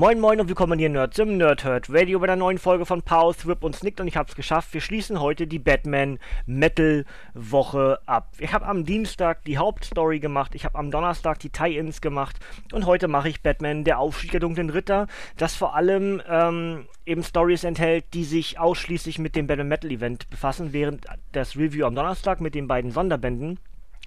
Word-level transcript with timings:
Moin 0.00 0.18
Moin 0.18 0.40
und 0.40 0.48
willkommen 0.48 0.78
hier 0.78 0.88
Nerds 0.88 1.18
im 1.18 1.36
Nerdhurt 1.36 1.90
Radio 1.90 2.20
bei 2.20 2.24
einer 2.24 2.36
neuen 2.36 2.56
Folge 2.56 2.86
von 2.86 3.02
Power, 3.02 3.36
Thrip 3.36 3.62
und 3.62 3.76
Snicked 3.76 4.00
und 4.00 4.08
ich 4.08 4.16
hab's 4.16 4.34
geschafft. 4.34 4.72
Wir 4.72 4.80
schließen 4.80 5.20
heute 5.20 5.46
die 5.46 5.58
Batman 5.58 6.18
Metal 6.46 7.04
Woche 7.34 7.98
ab. 8.06 8.32
Ich 8.38 8.54
habe 8.54 8.64
am 8.64 8.86
Dienstag 8.86 9.44
die 9.44 9.58
Hauptstory 9.58 10.18
gemacht, 10.18 10.54
ich 10.54 10.64
habe 10.64 10.78
am 10.78 10.90
Donnerstag 10.90 11.38
die 11.40 11.50
Tie-Ins 11.50 12.00
gemacht 12.00 12.38
und 12.72 12.86
heute 12.86 13.08
mache 13.08 13.28
ich 13.28 13.42
Batman 13.42 13.84
der 13.84 13.98
Aufstieg 13.98 14.30
der 14.30 14.40
dunklen 14.40 14.70
Ritter, 14.70 15.06
das 15.36 15.54
vor 15.54 15.74
allem 15.74 16.22
ähm, 16.26 16.86
eben 17.04 17.22
Stories 17.22 17.64
enthält, 17.64 18.06
die 18.14 18.24
sich 18.24 18.58
ausschließlich 18.58 19.18
mit 19.18 19.36
dem 19.36 19.48
Batman 19.48 19.68
Metal 19.68 19.90
Event 19.90 20.30
befassen, 20.30 20.72
während 20.72 21.04
das 21.32 21.58
Review 21.58 21.84
am 21.84 21.94
Donnerstag 21.94 22.40
mit 22.40 22.54
den 22.54 22.68
beiden 22.68 22.90
Sonderbänden 22.90 23.58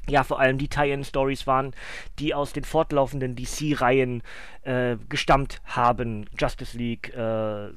ja, 0.09 0.23
vor 0.23 0.39
allem 0.39 0.57
die 0.57 0.67
Tie-In-Stories 0.67 1.48
waren, 1.48 1.73
die 2.20 2.34
aus 2.34 2.53
den 2.53 2.64
fortlaufenden 2.64 3.36
DC-Reihen 3.36 4.22
äh, 4.64 4.97
gestammt 5.09 5.61
haben. 5.66 6.25
Justice 6.38 6.77
League, 6.77 7.14
äh, 7.16 7.69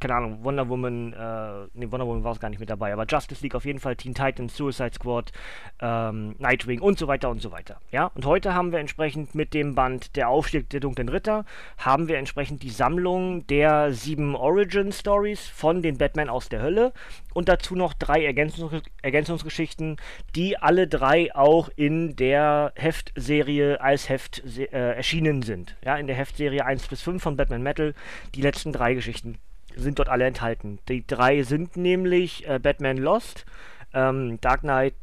keine 0.00 0.14
Ahnung, 0.14 0.44
Wonder 0.44 0.68
Woman, 0.68 1.12
äh, 1.12 1.68
nee, 1.74 1.90
Wonder 1.90 2.06
Woman 2.06 2.24
war 2.24 2.32
es 2.32 2.40
gar 2.40 2.50
nicht 2.50 2.60
mit 2.60 2.70
dabei, 2.70 2.92
aber 2.92 3.06
Justice 3.08 3.42
League 3.42 3.54
auf 3.54 3.64
jeden 3.64 3.80
Fall, 3.80 3.96
Teen 3.96 4.14
Titans, 4.14 4.56
Suicide 4.56 4.92
Squad, 4.94 5.32
ähm, 5.80 6.34
Nightwing 6.38 6.80
und 6.80 6.98
so 6.98 7.06
weiter 7.06 7.30
und 7.30 7.40
so 7.40 7.50
weiter. 7.50 7.80
Ja, 7.90 8.10
und 8.14 8.26
heute 8.26 8.54
haben 8.54 8.72
wir 8.72 8.78
entsprechend 8.78 9.34
mit 9.34 9.54
dem 9.54 9.74
Band 9.74 10.16
Der 10.16 10.28
Aufstieg 10.28 10.68
der 10.70 10.80
dunklen 10.80 11.08
Ritter, 11.08 11.44
haben 11.78 12.08
wir 12.08 12.18
entsprechend 12.18 12.62
die 12.62 12.70
Sammlung 12.70 13.46
der 13.46 13.92
sieben 13.92 14.34
Origin 14.36 14.92
Stories 14.92 15.46
von 15.46 15.82
den 15.82 15.98
Batman 15.98 16.28
aus 16.28 16.48
der 16.48 16.62
Hölle 16.62 16.92
und 17.34 17.48
dazu 17.48 17.76
noch 17.76 17.94
drei 17.94 18.24
Ergänzungs 18.24 18.82
Ergänzungsgeschichten, 19.02 19.96
die 20.34 20.58
alle 20.58 20.88
drei 20.88 21.34
auch 21.34 21.68
in 21.76 22.16
der 22.16 22.72
Heftserie 22.76 23.80
als 23.80 24.08
Heft 24.08 24.42
äh, 24.58 24.94
erschienen 24.94 25.42
sind. 25.42 25.76
Ja, 25.84 25.96
in 25.96 26.06
der 26.06 26.16
Heftserie 26.16 26.64
1 26.64 26.88
bis 26.88 27.02
5 27.02 27.22
von 27.22 27.36
Batman 27.36 27.62
Metal, 27.62 27.94
die 28.34 28.42
letzten 28.42 28.72
drei 28.72 28.94
Geschichten 28.94 29.38
sind 29.78 29.98
dort 29.98 30.08
alle 30.08 30.26
enthalten. 30.26 30.78
Die 30.88 31.06
drei 31.06 31.42
sind 31.42 31.76
nämlich 31.76 32.46
äh, 32.48 32.58
Batman 32.58 32.96
Lost, 32.96 33.46
ähm, 33.94 34.40
Dark 34.40 34.60
Knight, 34.60 34.94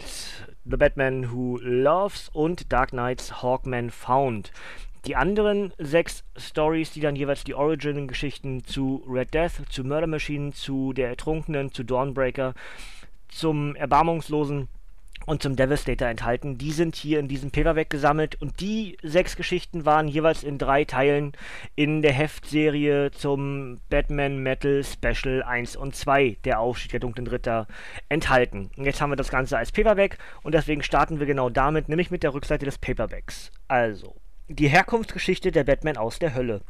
The 0.65 0.77
Batman 0.77 1.31
Who 1.31 1.59
Loves 1.61 2.29
und 2.29 2.71
Dark 2.71 2.89
Knights 2.89 3.41
Hawkman 3.41 3.89
Found. 3.89 4.51
Die 5.05 5.15
anderen 5.15 5.71
sechs 5.77 6.23
Stories, 6.35 6.91
die 6.91 6.99
dann 6.99 7.15
jeweils 7.15 7.43
die 7.43 7.53
Origin-Geschichten 7.53 8.63
zu 8.63 9.03
Red 9.07 9.33
Death, 9.35 9.61
zu 9.69 9.83
Murder 9.83 10.07
Machine, 10.07 10.51
zu 10.51 10.93
Der 10.93 11.09
Ertrunkenen, 11.09 11.71
zu 11.71 11.83
Dawnbreaker, 11.83 12.55
zum 13.27 13.75
Erbarmungslosen 13.75 14.67
und 15.25 15.41
zum 15.41 15.55
Devastator 15.55 16.07
enthalten. 16.07 16.57
Die 16.57 16.71
sind 16.71 16.95
hier 16.95 17.19
in 17.19 17.27
diesem 17.27 17.51
Paperback 17.51 17.89
gesammelt 17.89 18.41
und 18.41 18.59
die 18.59 18.97
sechs 19.03 19.35
Geschichten 19.35 19.85
waren 19.85 20.07
jeweils 20.07 20.43
in 20.43 20.57
drei 20.57 20.85
Teilen 20.85 21.33
in 21.75 22.01
der 22.01 22.13
Heftserie 22.13 23.11
zum 23.11 23.79
Batman 23.89 24.39
Metal 24.39 24.83
Special 24.83 25.43
1 25.43 25.75
und 25.75 25.95
2, 25.95 26.37
der 26.45 26.59
Aufstieg 26.59 26.91
der 26.91 26.99
dunklen 26.99 27.27
Ritter, 27.27 27.67
enthalten. 28.09 28.69
Und 28.77 28.85
jetzt 28.85 29.01
haben 29.01 29.11
wir 29.11 29.15
das 29.15 29.29
Ganze 29.29 29.57
als 29.57 29.71
Paperback 29.71 30.17
und 30.43 30.53
deswegen 30.53 30.83
starten 30.83 31.19
wir 31.19 31.25
genau 31.25 31.49
damit, 31.49 31.89
nämlich 31.89 32.11
mit 32.11 32.23
der 32.23 32.33
Rückseite 32.33 32.65
des 32.65 32.77
Paperbacks. 32.77 33.51
Also, 33.67 34.15
die 34.47 34.67
Herkunftsgeschichte 34.67 35.51
der 35.51 35.63
Batman 35.63 35.97
aus 35.97 36.19
der 36.19 36.35
Hölle. 36.35 36.61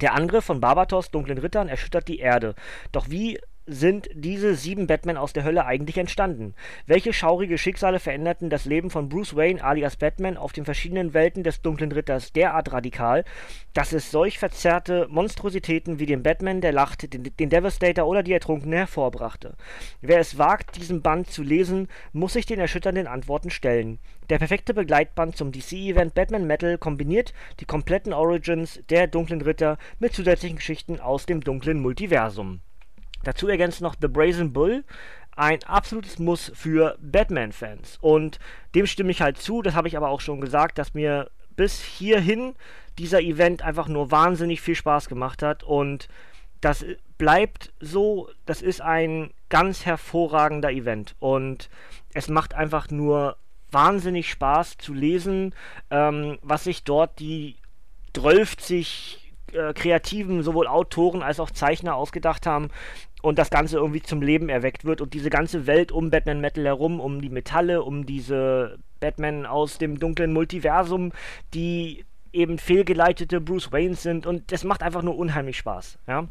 Der 0.00 0.14
Angriff 0.14 0.46
von 0.46 0.60
Barbatos 0.60 1.10
dunklen 1.10 1.38
Rittern 1.38 1.68
erschüttert 1.68 2.08
die 2.08 2.20
Erde. 2.20 2.54
Doch 2.92 3.10
wie 3.10 3.38
sind 3.70 4.08
diese 4.12 4.56
sieben 4.56 4.88
Batman 4.88 5.16
aus 5.16 5.32
der 5.32 5.44
Hölle 5.44 5.64
eigentlich 5.64 5.96
entstanden? 5.96 6.54
Welche 6.86 7.12
schaurige 7.12 7.56
Schicksale 7.56 8.00
veränderten 8.00 8.50
das 8.50 8.64
Leben 8.64 8.90
von 8.90 9.08
Bruce 9.08 9.36
Wayne 9.36 9.62
alias 9.62 9.96
Batman 9.96 10.36
auf 10.36 10.52
den 10.52 10.64
verschiedenen 10.64 11.14
Welten 11.14 11.44
des 11.44 11.62
Dunklen 11.62 11.92
Ritters 11.92 12.32
derart 12.32 12.72
radikal, 12.72 13.24
dass 13.72 13.92
es 13.92 14.10
solch 14.10 14.38
verzerrte 14.38 15.06
Monstrositäten 15.08 16.00
wie 16.00 16.06
den 16.06 16.24
Batman, 16.24 16.60
der 16.60 16.72
lacht, 16.72 17.12
den, 17.12 17.22
den 17.22 17.50
Devastator 17.50 18.06
oder 18.06 18.24
die 18.24 18.32
Ertrunkene 18.32 18.76
hervorbrachte? 18.76 19.54
Wer 20.00 20.18
es 20.18 20.36
wagt, 20.36 20.76
diesen 20.76 21.00
Band 21.00 21.30
zu 21.30 21.42
lesen, 21.44 21.86
muss 22.12 22.32
sich 22.32 22.46
den 22.46 22.58
erschütternden 22.58 23.06
Antworten 23.06 23.50
stellen. 23.50 24.00
Der 24.30 24.38
perfekte 24.38 24.74
Begleitband 24.74 25.36
zum 25.36 25.52
DC-Event 25.52 26.14
Batman 26.14 26.46
Metal 26.46 26.76
kombiniert 26.76 27.32
die 27.60 27.64
kompletten 27.64 28.12
Origins 28.12 28.80
der 28.90 29.06
Dunklen 29.06 29.42
Ritter 29.42 29.78
mit 30.00 30.12
zusätzlichen 30.12 30.56
Geschichten 30.56 31.00
aus 31.00 31.26
dem 31.26 31.40
dunklen 31.40 31.80
Multiversum. 31.80 32.60
Dazu 33.24 33.48
ergänzt 33.48 33.80
noch 33.80 33.94
The 34.00 34.08
Brazen 34.08 34.52
Bull, 34.52 34.84
ein 35.36 35.62
absolutes 35.64 36.18
Muss 36.18 36.52
für 36.54 36.96
Batman-Fans. 37.00 37.98
Und 38.00 38.38
dem 38.74 38.86
stimme 38.86 39.10
ich 39.10 39.22
halt 39.22 39.38
zu, 39.38 39.62
das 39.62 39.74
habe 39.74 39.88
ich 39.88 39.96
aber 39.96 40.08
auch 40.08 40.20
schon 40.20 40.40
gesagt, 40.40 40.78
dass 40.78 40.94
mir 40.94 41.30
bis 41.56 41.80
hierhin 41.80 42.54
dieser 42.98 43.20
Event 43.20 43.62
einfach 43.62 43.88
nur 43.88 44.10
wahnsinnig 44.10 44.60
viel 44.60 44.74
Spaß 44.74 45.08
gemacht 45.08 45.42
hat. 45.42 45.62
Und 45.62 46.08
das 46.60 46.84
bleibt 47.16 47.72
so, 47.80 48.28
das 48.46 48.62
ist 48.62 48.80
ein 48.82 49.30
ganz 49.48 49.86
hervorragender 49.86 50.70
Event. 50.70 51.14
Und 51.18 51.70
es 52.12 52.28
macht 52.28 52.54
einfach 52.54 52.90
nur 52.90 53.36
wahnsinnig 53.70 54.30
Spaß 54.30 54.78
zu 54.78 54.94
lesen, 54.94 55.54
ähm, 55.90 56.38
was 56.42 56.64
sich 56.64 56.84
dort 56.84 57.18
die 57.18 57.56
12 58.14 58.56
äh, 59.52 59.72
kreativen, 59.72 60.42
sowohl 60.42 60.66
Autoren 60.66 61.22
als 61.22 61.40
auch 61.40 61.50
Zeichner 61.50 61.94
ausgedacht 61.94 62.46
haben 62.46 62.70
und 63.22 63.38
das 63.38 63.50
Ganze 63.50 63.76
irgendwie 63.76 64.02
zum 64.02 64.22
Leben 64.22 64.48
erweckt 64.48 64.84
wird 64.84 65.00
und 65.00 65.14
diese 65.14 65.30
ganze 65.30 65.66
Welt 65.66 65.92
um 65.92 66.10
Batman 66.10 66.40
Metal 66.40 66.64
herum, 66.64 67.00
um 67.00 67.20
die 67.20 67.28
Metalle, 67.28 67.82
um 67.82 68.06
diese 68.06 68.78
Batman 69.00 69.46
aus 69.46 69.78
dem 69.78 69.98
dunklen 69.98 70.32
Multiversum, 70.32 71.12
die 71.54 72.04
eben 72.32 72.58
fehlgeleitete 72.58 73.40
Bruce 73.40 73.72
Waynes 73.72 74.02
sind 74.02 74.26
und 74.26 74.52
das 74.52 74.64
macht 74.64 74.82
einfach 74.82 75.02
nur 75.02 75.16
unheimlich 75.16 75.58
Spaß, 75.58 75.98
ja. 76.06 76.28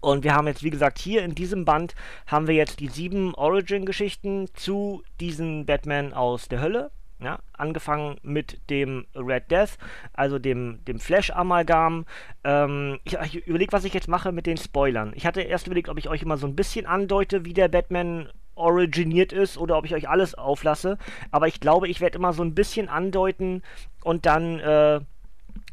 Und 0.00 0.22
wir 0.22 0.34
haben 0.34 0.46
jetzt, 0.46 0.62
wie 0.62 0.70
gesagt, 0.70 0.98
hier 0.98 1.24
in 1.24 1.34
diesem 1.34 1.64
Band 1.64 1.94
haben 2.26 2.46
wir 2.46 2.54
jetzt 2.54 2.78
die 2.78 2.88
sieben 2.88 3.34
Origin-Geschichten 3.34 4.46
zu 4.54 5.02
diesen 5.18 5.66
Batman 5.66 6.12
aus 6.12 6.48
der 6.48 6.60
Hölle. 6.60 6.92
Ja, 7.20 7.40
angefangen 7.52 8.18
mit 8.22 8.60
dem 8.70 9.04
Red 9.16 9.50
Death, 9.50 9.70
also 10.12 10.38
dem, 10.38 10.84
dem 10.84 11.00
Flash-Amalgam. 11.00 12.06
Ähm, 12.44 13.00
ich, 13.02 13.14
ich 13.14 13.46
überlege, 13.46 13.72
was 13.72 13.84
ich 13.84 13.92
jetzt 13.92 14.06
mache 14.06 14.30
mit 14.30 14.46
den 14.46 14.56
Spoilern. 14.56 15.12
Ich 15.16 15.26
hatte 15.26 15.40
erst 15.42 15.66
überlegt, 15.66 15.88
ob 15.88 15.98
ich 15.98 16.08
euch 16.08 16.22
immer 16.22 16.36
so 16.36 16.46
ein 16.46 16.54
bisschen 16.54 16.86
andeute, 16.86 17.44
wie 17.44 17.54
der 17.54 17.66
Batman 17.66 18.28
originiert 18.54 19.32
ist 19.32 19.58
oder 19.58 19.78
ob 19.78 19.84
ich 19.84 19.94
euch 19.94 20.08
alles 20.08 20.34
auflasse. 20.36 20.98
Aber 21.32 21.48
ich 21.48 21.60
glaube, 21.60 21.88
ich 21.88 22.00
werde 22.00 22.18
immer 22.18 22.32
so 22.32 22.42
ein 22.42 22.54
bisschen 22.54 22.88
andeuten 22.88 23.62
und 24.04 24.26
dann 24.26 24.60
äh, 24.60 25.00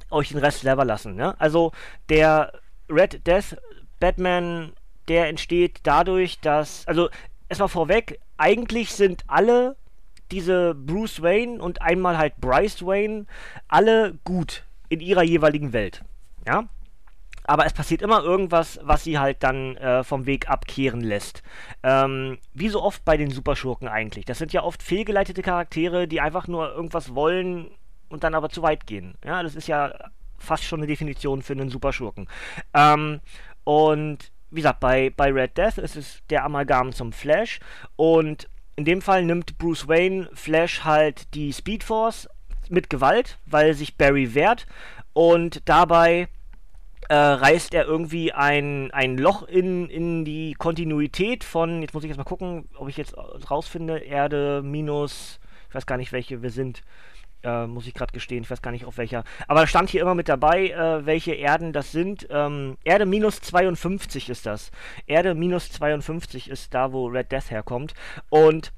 euch 0.10 0.30
den 0.30 0.38
Rest 0.40 0.62
selber 0.62 0.86
lassen. 0.86 1.16
Ne? 1.16 1.40
Also 1.40 1.72
der 2.10 2.54
Red 2.90 3.26
Death 3.28 3.58
Batman, 4.00 4.74
der 5.08 5.28
entsteht 5.28 5.82
dadurch, 5.84 6.40
dass. 6.40 6.88
Also 6.88 7.10
erstmal 7.50 7.70
vorweg, 7.70 8.20
eigentlich 8.38 8.94
sind 8.94 9.24
alle 9.28 9.76
diese 10.32 10.76
Bruce 10.76 11.22
Wayne 11.22 11.62
und 11.62 11.82
einmal 11.82 12.18
halt 12.18 12.36
Bryce 12.38 12.86
Wayne 12.86 13.26
alle 13.68 14.18
gut 14.24 14.64
in 14.90 15.00
ihrer 15.00 15.24
jeweiligen 15.24 15.74
Welt. 15.74 16.04
Ja? 16.48 16.68
aber 17.48 17.66
es 17.66 17.74
passiert 17.74 18.02
immer 18.02 18.24
irgendwas, 18.24 18.80
was 18.84 19.04
sie 19.04 19.20
halt 19.20 19.44
dann 19.44 19.78
äh, 19.78 20.04
vom 20.04 20.26
Weg 20.26 20.50
abkehren 20.50 21.02
lässt. 21.02 21.44
Ähm, 21.84 22.40
wie 22.54 22.70
so 22.70 22.82
oft 22.82 23.06
bei 23.06 23.18
den 23.18 23.32
Superschurken 23.32 23.88
eigentlich. 23.88 24.26
Das 24.26 24.40
sind 24.40 24.54
ja 24.54 24.64
oft 24.64 24.82
fehlgeleitete 24.82 25.42
Charaktere, 25.42 26.08
die 26.08 26.22
einfach 26.22 26.48
nur 26.48 26.74
irgendwas 26.74 27.14
wollen 27.14 27.70
und 28.10 28.24
dann 28.24 28.34
aber 28.34 28.50
zu 28.50 28.62
weit 28.62 28.88
gehen. 28.88 29.16
Ja, 29.24 29.44
das 29.44 29.56
ist 29.56 29.68
ja 29.68 29.94
fast 30.38 30.64
schon 30.64 30.80
eine 30.80 30.88
Definition 30.88 31.42
für 31.42 31.54
einen 31.54 31.70
Superschurken. 31.70 32.28
Ähm, 32.74 33.22
und 33.64 34.32
wie 34.50 34.62
gesagt, 34.62 34.80
bei, 34.80 35.12
bei 35.16 35.32
Red 35.32 35.58
Death 35.58 35.78
ist 35.78 35.96
es 35.96 36.22
der 36.30 36.44
Amalgam 36.46 36.94
zum 36.94 37.12
Flash 37.12 37.60
und 37.96 38.48
in 38.76 38.86
dem 38.86 39.02
Fall 39.02 39.24
nimmt 39.24 39.58
Bruce 39.58 39.88
Wayne 39.88 40.30
Flash 40.34 40.84
halt 40.84 41.34
die 41.34 41.54
Speed 41.54 41.84
Force 41.84 42.28
mit 42.70 42.90
Gewalt, 42.90 43.38
weil 43.46 43.74
sich 43.74 43.98
Barry 43.98 44.36
wehrt. 44.36 44.66
Und 45.14 45.68
dabei 45.70 46.28
äh, 47.10 47.16
reißt 47.16 47.74
er 47.74 47.86
irgendwie 47.86 48.34
ein, 48.34 48.92
ein 48.92 49.18
Loch 49.18 49.44
in, 49.44 49.90
in 49.90 50.26
die 50.26 50.54
Kontinuität 50.56 51.44
von, 51.44 51.82
jetzt 51.82 51.94
muss 51.94 52.04
ich 52.04 52.10
jetzt 52.10 52.18
mal 52.18 52.24
gucken, 52.24 52.68
ob 52.76 52.90
ich 52.90 52.98
jetzt 52.98 53.16
rausfinde, 53.18 54.00
Erde 54.00 54.62
minus, 54.64 55.40
ich 55.70 55.76
weiß 55.76 55.86
gar 55.86 55.98
nicht 55.98 56.12
welche 56.12 56.42
wir 56.42 56.50
sind, 56.50 56.82
Äh, 57.46 57.68
muss 57.68 57.86
ich 57.86 57.94
gerade 57.94 58.12
gestehen, 58.12 58.44
ich 58.44 58.50
weiß 58.50 58.64
gar 58.64 58.72
nicht 58.72 58.86
auf 58.86 58.98
welcher. 58.98 59.24
Aber 59.48 59.62
da 59.62 59.68
stand 59.68 59.90
hier 59.92 60.02
immer 60.02 60.16
mit 60.16 60.28
dabei, 60.28 60.70
äh, 60.70 61.06
welche 61.06 61.34
Erden 61.34 61.74
das 61.74 61.92
sind. 61.92 62.28
Ähm, 62.32 62.78
Erde 62.84 63.06
minus 63.06 63.40
52 63.40 64.30
ist 64.30 64.48
das. 64.48 64.72
Erde 65.06 65.36
minus 65.36 65.72
52 65.72 66.50
ist 66.50 66.74
da, 66.74 66.92
wo 66.92 67.06
Red 67.06 67.32
Death 67.32 67.52
herkommt. 67.52 67.94
Und 68.30 68.74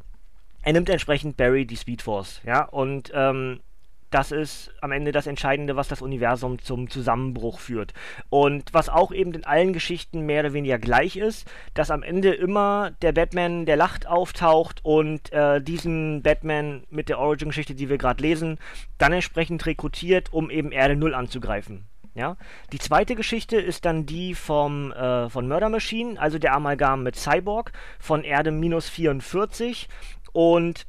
er 0.63 0.73
nimmt 0.73 0.89
entsprechend 0.89 1.37
Barry 1.37 1.65
die 1.65 1.77
Speed 1.77 2.01
Force, 2.01 2.41
ja. 2.43 2.63
Und 2.63 3.09
ähm, 3.13 3.61
das 4.09 4.31
ist 4.31 4.71
am 4.81 4.91
Ende 4.91 5.11
das 5.11 5.27
Entscheidende, 5.27 5.75
was 5.75 5.87
das 5.87 6.01
Universum 6.01 6.59
zum 6.59 6.89
Zusammenbruch 6.89 7.59
führt. 7.59 7.93
Und 8.29 8.73
was 8.73 8.89
auch 8.89 9.11
eben 9.11 9.33
in 9.33 9.45
allen 9.45 9.73
Geschichten 9.73 10.21
mehr 10.21 10.41
oder 10.41 10.53
weniger 10.53 10.79
gleich 10.79 11.17
ist, 11.17 11.49
dass 11.73 11.91
am 11.91 12.03
Ende 12.03 12.33
immer 12.33 12.91
der 13.01 13.11
Batman 13.11 13.65
der 13.65 13.75
Lacht 13.75 14.07
auftaucht 14.07 14.79
und 14.83 15.31
äh, 15.33 15.61
diesen 15.61 16.21
Batman 16.21 16.83
mit 16.89 17.09
der 17.09 17.19
Origin-Geschichte, 17.19 17.75
die 17.75 17.89
wir 17.89 17.97
gerade 17.97 18.21
lesen, 18.21 18.57
dann 18.97 19.13
entsprechend 19.13 19.65
rekrutiert, 19.65 20.31
um 20.31 20.49
eben 20.49 20.71
Erde 20.71 20.95
Null 20.95 21.13
anzugreifen. 21.13 21.85
Ja? 22.17 22.35
Die 22.73 22.79
zweite 22.79 23.15
Geschichte 23.15 23.57
ist 23.57 23.85
dann 23.85 24.05
die 24.05 24.33
vom, 24.33 24.91
äh, 24.91 25.29
von 25.29 25.47
Murder 25.47 25.69
Machine, 25.69 26.19
also 26.19 26.39
der 26.39 26.53
Amalgam 26.53 27.03
mit 27.03 27.15
Cyborg 27.15 27.71
von 27.99 28.23
Erde 28.23 28.51
minus 28.51 28.89
44 28.89 29.87
und 30.33 30.87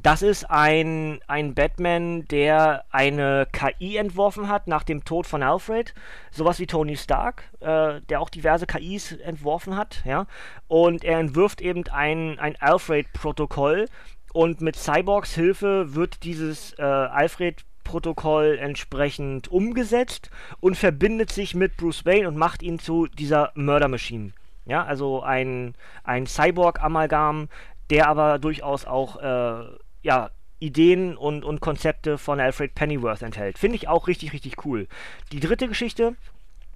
das 0.00 0.22
ist 0.22 0.50
ein, 0.50 1.20
ein 1.26 1.54
Batman, 1.54 2.26
der 2.28 2.84
eine 2.90 3.46
KI 3.52 3.96
entworfen 3.96 4.48
hat 4.48 4.66
nach 4.66 4.84
dem 4.84 5.04
Tod 5.04 5.26
von 5.26 5.42
Alfred. 5.42 5.94
Sowas 6.30 6.58
wie 6.58 6.66
Tony 6.66 6.96
Stark, 6.96 7.44
äh, 7.60 8.00
der 8.08 8.20
auch 8.20 8.30
diverse 8.30 8.66
KIs 8.66 9.12
entworfen 9.12 9.76
hat. 9.76 10.02
Ja? 10.06 10.26
Und 10.66 11.04
er 11.04 11.18
entwirft 11.18 11.60
eben 11.60 11.86
ein, 11.88 12.38
ein 12.38 12.56
Alfred-Protokoll. 12.58 13.86
Und 14.32 14.62
mit 14.62 14.76
Cyborgs 14.76 15.34
Hilfe 15.34 15.94
wird 15.94 16.24
dieses 16.24 16.72
äh, 16.78 16.82
Alfred-Protokoll 16.82 18.58
entsprechend 18.58 19.48
umgesetzt 19.48 20.30
und 20.60 20.76
verbindet 20.76 21.30
sich 21.30 21.54
mit 21.54 21.76
Bruce 21.76 22.06
Wayne 22.06 22.28
und 22.28 22.38
macht 22.38 22.62
ihn 22.62 22.78
zu 22.78 23.08
dieser 23.08 23.52
Murder 23.54 23.88
Machine. 23.88 24.32
Ja, 24.64 24.84
also 24.84 25.22
ein, 25.22 25.74
ein 26.04 26.26
Cyborg-Amalgam, 26.26 27.48
der 27.90 28.08
aber 28.08 28.38
durchaus 28.38 28.86
auch 28.86 29.20
äh, 29.20 29.66
ja, 30.02 30.30
Ideen 30.58 31.16
und, 31.16 31.44
und 31.44 31.60
Konzepte 31.60 32.18
von 32.18 32.38
Alfred 32.38 32.74
Pennyworth 32.74 33.22
enthält. 33.22 33.58
Finde 33.58 33.76
ich 33.76 33.88
auch 33.88 34.06
richtig, 34.06 34.32
richtig 34.32 34.64
cool. 34.64 34.86
Die 35.32 35.40
dritte 35.40 35.66
Geschichte 35.66 36.14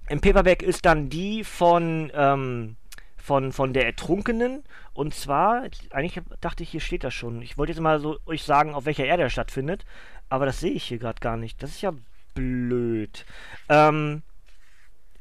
im 0.09 0.19
Paperback 0.19 0.61
ist 0.61 0.85
dann 0.85 1.09
die 1.09 1.43
von, 1.43 2.11
ähm, 2.13 2.75
von, 3.15 3.53
von 3.53 3.73
der 3.73 3.85
Ertrunkenen. 3.85 4.63
Und 4.93 5.13
zwar, 5.13 5.63
eigentlich 5.91 6.21
dachte 6.41 6.63
ich, 6.63 6.69
hier 6.69 6.81
steht 6.81 7.03
das 7.03 7.13
schon. 7.13 7.41
Ich 7.41 7.57
wollte 7.57 7.71
jetzt 7.71 7.81
mal 7.81 7.99
so 7.99 8.17
euch 8.25 8.43
sagen, 8.43 8.73
auf 8.73 8.85
welcher 8.85 9.05
Erde 9.05 9.23
er 9.23 9.29
stattfindet. 9.29 9.85
Aber 10.29 10.45
das 10.45 10.59
sehe 10.59 10.71
ich 10.71 10.83
hier 10.83 10.97
gerade 10.97 11.19
gar 11.21 11.37
nicht. 11.37 11.63
Das 11.63 11.69
ist 11.69 11.81
ja 11.81 11.93
blöd. 12.33 13.25
Ähm, 13.69 14.21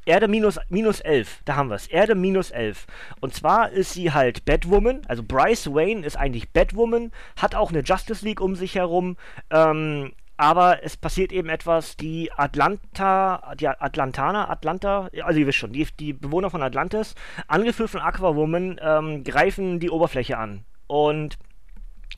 Erde 0.06 0.28
minus, 0.28 0.58
minus 0.68 1.00
11, 1.00 1.42
da 1.44 1.56
haben 1.56 1.68
wir 1.68 1.74
es. 1.74 1.88
Erde 1.88 2.14
minus 2.14 2.52
11. 2.52 2.86
Und 3.20 3.34
zwar 3.34 3.70
ist 3.70 3.92
sie 3.92 4.12
halt 4.12 4.44
Batwoman, 4.44 5.02
also 5.08 5.22
Bryce 5.22 5.66
Wayne 5.66 6.06
ist 6.06 6.16
eigentlich 6.16 6.50
Batwoman, 6.52 7.10
hat 7.36 7.54
auch 7.54 7.70
eine 7.70 7.80
Justice 7.80 8.24
League 8.24 8.40
um 8.40 8.54
sich 8.54 8.76
herum, 8.76 9.16
ähm, 9.50 10.12
aber 10.36 10.84
es 10.84 10.96
passiert 10.96 11.32
eben 11.32 11.48
etwas, 11.48 11.96
die 11.96 12.30
Atlanta, 12.32 13.54
die 13.58 13.68
Atlantaner, 13.68 14.48
Atlanta, 14.50 15.08
also 15.22 15.40
ihr 15.40 15.46
wisst 15.46 15.58
schon, 15.58 15.72
die, 15.72 15.86
die 15.98 16.12
Bewohner 16.12 16.50
von 16.50 16.62
Atlantis, 16.62 17.14
angeführt 17.48 17.90
von 17.90 18.00
Aquawoman, 18.00 18.78
ähm, 18.82 19.24
greifen 19.24 19.80
die 19.80 19.90
Oberfläche 19.90 20.38
an. 20.38 20.64
Und 20.86 21.36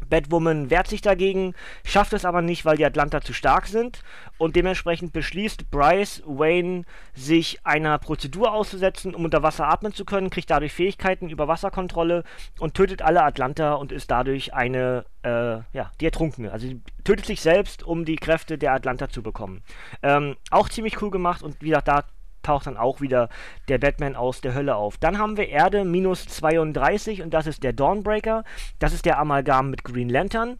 Batwoman 0.08 0.70
wehrt 0.70 0.86
sich 0.86 1.00
dagegen, 1.00 1.54
schafft 1.84 2.12
es 2.12 2.24
aber 2.24 2.42
nicht, 2.42 2.64
weil 2.64 2.76
die 2.76 2.84
Atlanta 2.84 3.20
zu 3.20 3.32
stark 3.32 3.66
sind 3.66 4.02
und 4.38 4.56
dementsprechend 4.56 5.12
beschließt 5.12 5.70
Bryce 5.70 6.22
Wayne, 6.24 6.84
sich 7.14 7.58
einer 7.64 7.98
Prozedur 7.98 8.52
auszusetzen, 8.52 9.14
um 9.14 9.24
unter 9.24 9.42
Wasser 9.42 9.68
atmen 9.68 9.92
zu 9.92 10.04
können, 10.04 10.30
kriegt 10.30 10.50
dadurch 10.50 10.72
Fähigkeiten 10.72 11.28
über 11.28 11.48
Wasserkontrolle 11.48 12.24
und 12.58 12.74
tötet 12.74 13.02
alle 13.02 13.22
Atlanta 13.22 13.74
und 13.74 13.92
ist 13.92 14.10
dadurch 14.10 14.54
eine, 14.54 15.04
äh, 15.22 15.60
ja, 15.72 15.90
die 16.00 16.06
Ertrunkene. 16.06 16.52
Also 16.52 16.68
sie 16.68 16.80
tötet 17.04 17.26
sich 17.26 17.40
selbst, 17.40 17.82
um 17.82 18.04
die 18.04 18.16
Kräfte 18.16 18.58
der 18.58 18.72
Atlanta 18.72 19.08
zu 19.08 19.22
bekommen. 19.22 19.62
Ähm, 20.02 20.36
auch 20.50 20.68
ziemlich 20.68 21.02
cool 21.02 21.10
gemacht 21.10 21.42
und 21.42 21.60
wie 21.60 21.68
gesagt, 21.68 21.88
da 21.88 22.04
taucht 22.48 22.66
dann 22.66 22.76
auch 22.78 23.00
wieder 23.00 23.28
der 23.68 23.78
Batman 23.78 24.16
aus 24.16 24.40
der 24.40 24.54
Hölle 24.54 24.74
auf. 24.76 24.96
Dann 24.96 25.18
haben 25.18 25.36
wir 25.36 25.48
Erde 25.48 25.84
minus 25.84 26.26
32 26.26 27.22
und 27.22 27.34
das 27.34 27.46
ist 27.46 27.62
der 27.62 27.74
Dawnbreaker. 27.74 28.42
Das 28.78 28.94
ist 28.94 29.04
der 29.04 29.18
Amalgam 29.18 29.70
mit 29.70 29.84
Green 29.84 30.08
Lantern. 30.08 30.58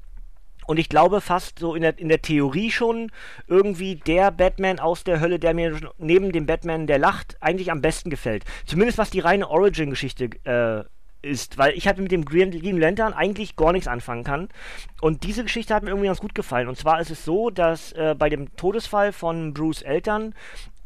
Und 0.66 0.78
ich 0.78 0.90
glaube 0.90 1.22
fast 1.22 1.60
so 1.60 1.74
in 1.74 1.80
der, 1.80 1.98
in 1.98 2.10
der 2.10 2.20
Theorie 2.20 2.70
schon 2.70 3.10
irgendwie 3.46 3.96
der 3.96 4.30
Batman 4.30 4.78
aus 4.78 5.02
der 5.02 5.18
Hölle, 5.18 5.38
der 5.38 5.54
mir 5.54 5.80
neben 5.96 6.30
dem 6.30 6.44
Batman, 6.44 6.86
der 6.86 6.98
lacht, 6.98 7.38
eigentlich 7.40 7.70
am 7.70 7.80
besten 7.80 8.10
gefällt. 8.10 8.44
Zumindest 8.66 8.98
was 8.98 9.08
die 9.08 9.20
reine 9.20 9.48
Origin-Geschichte 9.48 10.28
äh, 10.44 10.84
ist, 11.22 11.56
weil 11.56 11.72
ich 11.72 11.86
halt 11.86 11.96
mit 11.96 12.12
dem 12.12 12.26
Green, 12.26 12.50
Green 12.50 12.78
Lantern 12.78 13.14
eigentlich 13.14 13.56
gar 13.56 13.72
nichts 13.72 13.88
anfangen 13.88 14.24
kann. 14.24 14.48
Und 15.00 15.24
diese 15.24 15.42
Geschichte 15.42 15.74
hat 15.74 15.84
mir 15.84 15.88
irgendwie 15.88 16.08
ganz 16.08 16.20
gut 16.20 16.34
gefallen. 16.34 16.68
Und 16.68 16.76
zwar 16.76 17.00
ist 17.00 17.10
es 17.10 17.24
so, 17.24 17.48
dass 17.48 17.92
äh, 17.92 18.14
bei 18.16 18.28
dem 18.28 18.54
Todesfall 18.56 19.12
von 19.12 19.54
Bruce 19.54 19.80
Eltern 19.80 20.34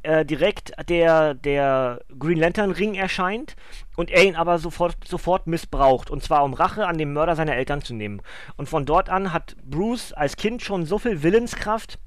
äh, 0.03 0.25
direkt 0.25 0.73
der, 0.89 1.35
der 1.35 2.01
Green 2.19 2.39
Lantern 2.39 2.71
Ring 2.71 2.95
erscheint 2.95 3.57
und 3.97 4.11
er 4.11 4.25
ihn 4.25 4.37
aber 4.37 4.59
sofort, 4.59 4.97
sofort 5.07 5.47
missbraucht. 5.47 6.11
Und 6.11 6.23
zwar 6.23 6.45
um 6.45 6.55
Rache 6.55 6.87
an 6.87 6.99
dem 6.99 7.13
Mörder 7.13 7.37
seiner 7.37 7.57
Eltern 7.57 7.83
zu 7.83 7.95
nehmen. 7.95 8.23
Und 8.57 8.69
von 8.69 8.85
dort 8.85 9.09
an 9.09 9.33
hat 9.33 9.57
Bruce 9.65 10.13
als 10.13 10.37
Kind 10.37 10.63
schon 10.63 10.87
so 10.87 10.99
viel 10.99 11.23
Willenskraft, 11.23 11.99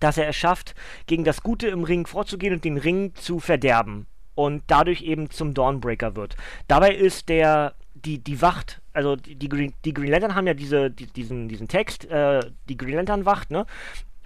dass 0.00 0.18
er 0.18 0.28
es 0.28 0.36
schafft, 0.36 0.74
gegen 1.06 1.24
das 1.24 1.42
Gute 1.42 1.68
im 1.68 1.84
Ring 1.84 2.06
vorzugehen 2.06 2.54
und 2.54 2.64
den 2.64 2.78
Ring 2.78 3.14
zu 3.14 3.40
verderben. 3.40 4.06
Und 4.34 4.64
dadurch 4.66 5.02
eben 5.02 5.30
zum 5.30 5.54
Dawnbreaker 5.54 6.16
wird. 6.16 6.36
Dabei 6.66 6.92
ist 6.92 7.28
der 7.28 7.74
die, 7.94 8.18
die 8.18 8.42
Wacht, 8.42 8.82
also 8.92 9.16
die, 9.16 9.36
die, 9.36 9.48
Green, 9.48 9.72
die 9.84 9.94
Green 9.94 10.10
Lantern 10.10 10.34
haben 10.34 10.46
ja 10.46 10.54
diese, 10.54 10.90
die, 10.90 11.06
diesen, 11.06 11.48
diesen 11.48 11.68
Text, 11.68 12.04
äh, 12.06 12.40
die 12.68 12.76
Green 12.76 12.96
Lantern 12.96 13.24
Wacht, 13.24 13.50
ne? 13.50 13.66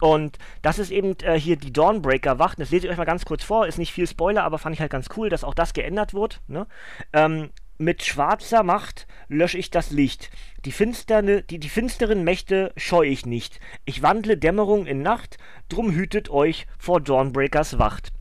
Und 0.00 0.38
das 0.62 0.78
ist 0.78 0.90
eben 0.90 1.16
äh, 1.22 1.38
hier 1.38 1.56
die 1.56 1.72
Dawnbreaker-Wacht. 1.72 2.60
Das 2.60 2.70
lese 2.70 2.86
ich 2.86 2.92
euch 2.92 2.98
mal 2.98 3.04
ganz 3.04 3.24
kurz 3.24 3.42
vor. 3.42 3.66
Ist 3.66 3.78
nicht 3.78 3.92
viel 3.92 4.06
Spoiler, 4.06 4.44
aber 4.44 4.58
fand 4.58 4.74
ich 4.74 4.80
halt 4.80 4.92
ganz 4.92 5.08
cool, 5.16 5.28
dass 5.28 5.44
auch 5.44 5.54
das 5.54 5.72
geändert 5.72 6.14
wird. 6.14 6.40
Ne? 6.46 6.66
Ähm, 7.12 7.50
mit 7.78 8.04
schwarzer 8.04 8.62
Macht 8.64 9.06
lösche 9.28 9.58
ich 9.58 9.70
das 9.70 9.90
Licht. 9.90 10.30
Die, 10.64 10.72
finsterne, 10.72 11.42
die, 11.42 11.58
die 11.58 11.68
finsteren 11.68 12.24
Mächte 12.24 12.72
scheue 12.76 13.08
ich 13.08 13.24
nicht. 13.24 13.60
Ich 13.84 14.02
wandle 14.02 14.36
Dämmerung 14.36 14.86
in 14.86 15.02
Nacht, 15.02 15.38
drum 15.68 15.92
hütet 15.92 16.28
euch 16.28 16.66
vor 16.78 17.00
Dawnbreakers 17.00 17.78
Wacht. 17.78 18.12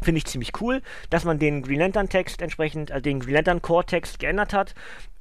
Finde 0.00 0.18
ich 0.18 0.26
ziemlich 0.26 0.60
cool, 0.60 0.82
dass 1.10 1.24
man 1.24 1.38
den 1.38 1.62
Green 1.62 1.80
Lantern 1.80 2.08
Text 2.08 2.42
entsprechend, 2.42 2.90
äh, 2.90 3.00
den 3.00 3.20
Green 3.20 3.34
Lantern 3.34 3.62
Core 3.62 3.86
Text 3.86 4.18
geändert 4.18 4.52
hat. 4.52 4.74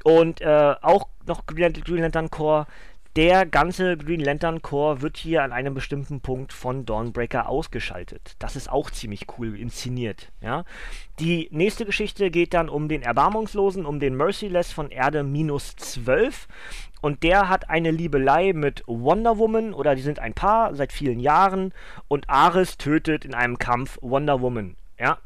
Und 0.03 0.41
äh, 0.41 0.75
auch 0.81 1.07
noch 1.25 1.45
Green 1.45 1.73
Lantern 1.85 2.29
Core 2.29 2.67
der 3.15 3.45
ganze 3.45 3.95
Green 3.95 4.19
Lantern 4.19 4.61
Core 4.61 5.01
wird 5.01 5.17
hier 5.17 5.43
an 5.43 5.51
einem 5.51 5.73
bestimmten 5.73 6.21
Punkt 6.21 6.51
von 6.51 6.85
Dawnbreaker 6.85 7.47
ausgeschaltet. 7.47 8.35
Das 8.39 8.55
ist 8.55 8.71
auch 8.71 8.89
ziemlich 8.89 9.27
cool 9.37 9.55
inszeniert. 9.57 10.31
Ja? 10.41 10.65
Die 11.19 11.47
nächste 11.51 11.85
Geschichte 11.85 12.31
geht 12.31 12.53
dann 12.53 12.69
um 12.69 12.87
den 12.87 13.03
Erbarmungslosen, 13.03 13.85
um 13.85 13.99
den 13.99 14.15
Merciless 14.15 14.71
von 14.71 14.89
Erde 14.89 15.23
minus 15.23 15.75
12. 15.75 16.47
Und 17.01 17.21
der 17.21 17.49
hat 17.49 17.69
eine 17.69 17.91
Liebelei 17.91 18.53
mit 18.53 18.83
Wonder 18.87 19.37
Woman, 19.37 19.73
oder 19.73 19.93
die 19.93 20.01
sind 20.01 20.19
ein 20.19 20.33
Paar 20.33 20.73
seit 20.73 20.91
vielen 20.91 21.19
Jahren. 21.19 21.73
Und 22.07 22.29
Ares 22.29 22.77
tötet 22.77 23.25
in 23.25 23.35
einem 23.35 23.59
Kampf 23.59 23.99
Wonder 24.01 24.41
Woman. 24.41 24.75
Ja, 24.97 25.19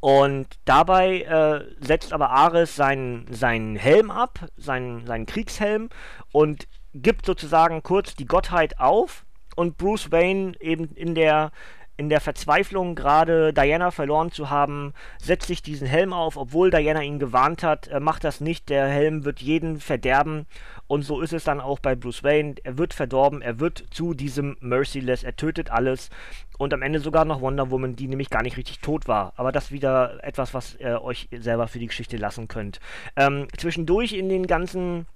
und 0.00 0.46
dabei 0.66 1.22
äh, 1.22 1.64
setzt 1.84 2.12
aber 2.12 2.30
Ares 2.30 2.76
seinen, 2.76 3.26
seinen 3.32 3.76
Helm 3.76 4.10
ab, 4.10 4.38
seinen, 4.56 5.06
seinen 5.06 5.26
Kriegshelm, 5.26 5.88
und 6.32 6.68
gibt 7.02 7.26
sozusagen 7.26 7.82
kurz 7.82 8.14
die 8.14 8.26
Gottheit 8.26 8.78
auf 8.78 9.24
und 9.54 9.78
Bruce 9.78 10.10
Wayne 10.12 10.54
eben 10.60 10.94
in 10.94 11.14
der 11.14 11.50
in 11.96 12.10
der 12.10 12.20
Verzweiflung 12.20 12.94
gerade 12.94 13.52
Diana 13.54 13.90
verloren 13.90 14.30
zu 14.30 14.50
haben, 14.50 14.92
setzt 15.18 15.46
sich 15.46 15.62
diesen 15.62 15.86
Helm 15.86 16.12
auf, 16.12 16.36
obwohl 16.36 16.70
Diana 16.70 17.02
ihn 17.02 17.18
gewarnt 17.18 17.62
hat, 17.62 17.88
er 17.88 18.00
macht 18.00 18.24
das 18.24 18.40
nicht, 18.40 18.68
der 18.68 18.86
Helm 18.86 19.24
wird 19.24 19.40
jeden 19.40 19.80
verderben. 19.80 20.46
Und 20.88 21.02
so 21.02 21.20
ist 21.20 21.32
es 21.32 21.44
dann 21.44 21.60
auch 21.60 21.78
bei 21.78 21.96
Bruce 21.96 22.22
Wayne, 22.22 22.56
er 22.64 22.78
wird 22.78 22.92
verdorben, 22.92 23.40
er 23.40 23.60
wird 23.60 23.84
zu 23.90 24.14
diesem 24.14 24.56
Merciless, 24.60 25.24
er 25.24 25.36
tötet 25.36 25.70
alles. 25.70 26.10
Und 26.58 26.74
am 26.74 26.82
Ende 26.82 27.00
sogar 27.00 27.24
noch 27.24 27.40
Wonder 27.40 27.70
Woman, 27.70 27.96
die 27.96 28.08
nämlich 28.08 28.30
gar 28.30 28.42
nicht 28.42 28.56
richtig 28.56 28.80
tot 28.80 29.08
war, 29.08 29.32
aber 29.36 29.50
das 29.50 29.72
wieder 29.72 30.22
etwas, 30.22 30.54
was 30.54 30.76
ihr 30.76 31.02
euch 31.02 31.28
selber 31.32 31.66
für 31.66 31.78
die 31.78 31.86
Geschichte 31.86 32.18
lassen 32.18 32.46
könnt. 32.46 32.78
Ähm, 33.16 33.48
zwischendurch 33.56 34.12
in 34.12 34.28
den 34.28 34.46
ganzen 34.46 35.06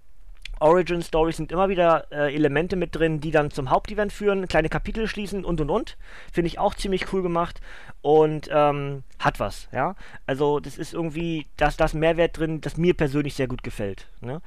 Origin 0.60 1.02
Stories 1.02 1.36
sind 1.36 1.52
immer 1.52 1.68
wieder 1.68 2.06
äh, 2.12 2.34
Elemente 2.34 2.76
mit 2.76 2.94
drin, 2.94 3.20
die 3.20 3.30
dann 3.30 3.50
zum 3.50 3.70
Hauptevent 3.70 4.12
führen, 4.12 4.46
kleine 4.46 4.68
Kapitel 4.68 5.08
schließen 5.08 5.44
und 5.44 5.60
und 5.60 5.70
und. 5.70 5.96
Finde 6.32 6.48
ich 6.48 6.58
auch 6.58 6.74
ziemlich 6.74 7.12
cool 7.12 7.22
gemacht 7.22 7.60
und 8.02 8.48
ähm, 8.52 9.02
hat 9.18 9.40
was, 9.40 9.68
ja. 9.72 9.96
Also 10.26 10.60
das 10.60 10.78
ist 10.78 10.94
irgendwie, 10.94 11.46
das, 11.56 11.76
das 11.76 11.94
Mehrwert 11.94 12.38
drin, 12.38 12.60
das 12.60 12.76
mir 12.76 12.94
persönlich 12.94 13.34
sehr 13.34 13.48
gut 13.48 13.62
gefällt. 13.62 14.06
Ne? 14.20 14.40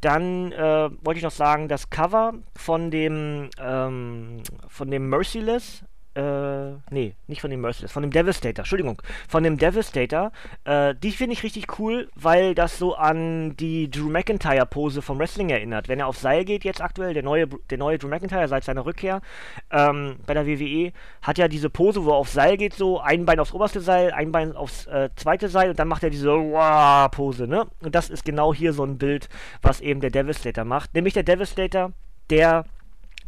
Dann 0.00 0.52
äh, 0.52 0.90
wollte 1.02 1.18
ich 1.18 1.24
noch 1.24 1.30
sagen, 1.30 1.68
das 1.68 1.90
Cover 1.90 2.34
von 2.56 2.90
dem, 2.90 3.50
ähm, 3.58 4.42
von 4.68 4.90
dem 4.90 5.08
Merciless, 5.08 5.84
äh, 6.14 6.72
nee, 6.90 7.14
nicht 7.28 7.40
von 7.40 7.50
dem 7.50 7.60
Merciless, 7.60 7.92
von 7.92 8.02
dem 8.02 8.10
Devastator, 8.10 8.62
Entschuldigung, 8.62 9.00
von 9.28 9.42
dem 9.42 9.58
Devastator, 9.58 10.32
äh, 10.64 10.94
die 11.00 11.12
finde 11.12 11.34
ich 11.34 11.42
richtig 11.42 11.78
cool, 11.78 12.08
weil 12.14 12.54
das 12.54 12.78
so 12.78 12.94
an 12.94 13.56
die 13.56 13.90
Drew 13.90 14.10
McIntyre 14.10 14.66
Pose 14.66 15.02
vom 15.02 15.18
Wrestling 15.18 15.50
erinnert. 15.50 15.88
Wenn 15.88 16.00
er 16.00 16.08
auf 16.08 16.18
Seil 16.18 16.44
geht 16.44 16.64
jetzt 16.64 16.80
aktuell, 16.80 17.14
der 17.14 17.22
neue, 17.22 17.46
der 17.46 17.78
neue 17.78 17.98
Drew 17.98 18.08
McIntyre 18.08 18.48
seit 18.48 18.64
seiner 18.64 18.84
Rückkehr 18.86 19.20
ähm, 19.70 20.16
bei 20.26 20.34
der 20.34 20.46
WWE, 20.46 20.92
hat 21.22 21.38
ja 21.38 21.46
diese 21.46 21.70
Pose, 21.70 22.04
wo 22.04 22.10
er 22.10 22.16
auf 22.16 22.28
Seil 22.28 22.56
geht, 22.56 22.74
so 22.74 23.00
ein 23.00 23.24
Bein 23.24 23.38
aufs 23.38 23.52
oberste 23.52 23.80
Seil, 23.80 24.10
ein 24.10 24.32
Bein 24.32 24.56
aufs 24.56 24.86
äh, 24.86 25.10
zweite 25.14 25.48
Seil 25.48 25.70
und 25.70 25.78
dann 25.78 25.88
macht 25.88 26.02
er 26.02 26.10
diese 26.10 26.30
Wah 26.30 27.08
Pose, 27.08 27.46
ne? 27.46 27.66
Und 27.82 27.94
das 27.94 28.10
ist 28.10 28.24
genau 28.24 28.52
hier 28.52 28.72
so 28.72 28.84
ein 28.84 28.98
Bild, 28.98 29.28
was 29.62 29.80
eben 29.80 30.00
der 30.00 30.10
Devastator 30.10 30.64
macht. 30.64 30.94
Nämlich 30.94 31.14
der 31.14 31.22
Devastator, 31.22 31.92
der 32.30 32.64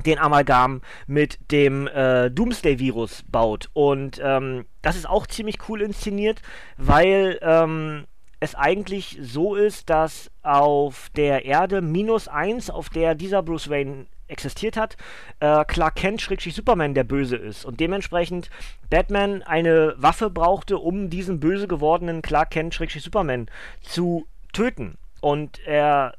den 0.07 0.19
Amalgam 0.19 0.83
mit 1.07 1.39
dem 1.51 1.87
äh, 1.87 2.31
Doomsday-Virus 2.31 3.25
baut. 3.31 3.71
Und 3.73 4.21
ähm, 4.23 4.67
das 4.83 4.97
ist 4.97 5.09
auch 5.09 5.27
ziemlich 5.27 5.69
cool 5.69 5.83
inszeniert, 5.83 6.43
weil 6.77 7.39
ähm, 7.43 8.05
es 8.41 8.57
eigentlich 8.57 9.19
so 9.23 9.55
ist, 9.55 9.89
dass 9.89 10.29
auf 10.43 11.09
der 11.15 11.45
Erde 11.45 11.81
minus 11.81 12.27
eins, 12.27 12.71
auf 12.71 12.89
der 12.89 13.15
dieser 13.15 13.41
Bruce 13.41 13.71
Wayne 13.71 14.07
existiert 14.27 14.77
hat, 14.77 14.97
äh, 15.39 15.65
Clark 15.65 15.95
Kent 15.95 16.21
schrägstrich 16.21 16.55
Superman 16.55 16.95
der 16.95 17.05
Böse 17.05 17.37
ist 17.37 17.65
und 17.65 17.79
dementsprechend 17.79 18.51
Batman 18.91 19.43
eine 19.43 19.95
Waffe 19.97 20.29
brauchte, 20.29 20.79
um 20.79 21.09
diesen 21.09 21.39
böse 21.39 21.69
gewordenen 21.69 22.21
Clark 22.21 22.51
Kent 22.51 22.75
schrägstrich 22.75 23.05
Superman 23.05 23.47
zu 23.81 24.27
töten. 24.53 24.99
Und 25.21 25.65
er 25.65 26.15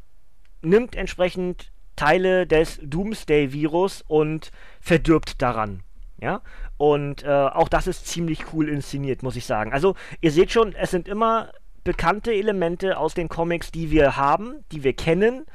nimmt 0.62 0.96
entsprechend 0.96 1.73
Teile 1.96 2.48
des 2.48 2.80
Doomsday-Virus 2.82 4.04
und 4.08 4.52
verdirbt 4.82 5.42
daran. 5.42 5.84
Ja, 6.20 6.42
und 6.78 7.24
äh, 7.24 7.28
auch 7.28 7.68
das 7.68 7.88
ist 7.88 8.08
ziemlich 8.08 8.54
cool 8.54 8.70
inszeniert, 8.70 9.24
muss 9.24 9.36
ich 9.36 9.46
sagen. 9.46 9.74
Also, 9.74 9.96
ihr 10.22 10.32
seht 10.32 10.52
schon, 10.52 10.74
es 10.74 10.92
sind 10.92 11.08
immer 11.08 11.52
bekannte 11.84 12.34
Elemente 12.34 12.98
aus 12.98 13.14
den 13.14 13.28
Comics, 13.28 13.72
die 13.72 13.92
wir 13.92 14.16
haben, 14.16 14.64
die 14.72 14.84
wir 14.84 14.94
kennen, 14.94 15.46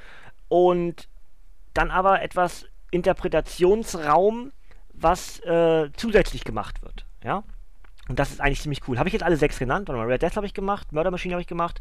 und 0.48 1.08
dann 1.72 1.90
aber 1.90 2.22
etwas 2.22 2.66
Interpretationsraum, 2.90 4.52
was 4.92 5.40
äh, 5.40 5.90
zusätzlich 5.96 6.44
gemacht 6.44 6.82
wird. 6.82 7.06
Ja, 7.24 7.44
und 8.08 8.18
das 8.18 8.30
ist 8.30 8.40
eigentlich 8.40 8.60
ziemlich 8.60 8.80
cool. 8.88 8.98
Habe 8.98 9.08
ich 9.08 9.12
jetzt 9.12 9.22
alle 9.22 9.36
sechs 9.36 9.58
genannt? 9.58 9.88
Warte 9.88 9.98
mal, 9.98 10.06
Red 10.06 10.22
Death 10.22 10.36
habe 10.36 10.46
ich 10.46 10.54
gemacht, 10.54 10.92
Murder 10.92 11.10
Machine 11.10 11.34
habe 11.34 11.42
ich 11.42 11.46
gemacht, 11.46 11.80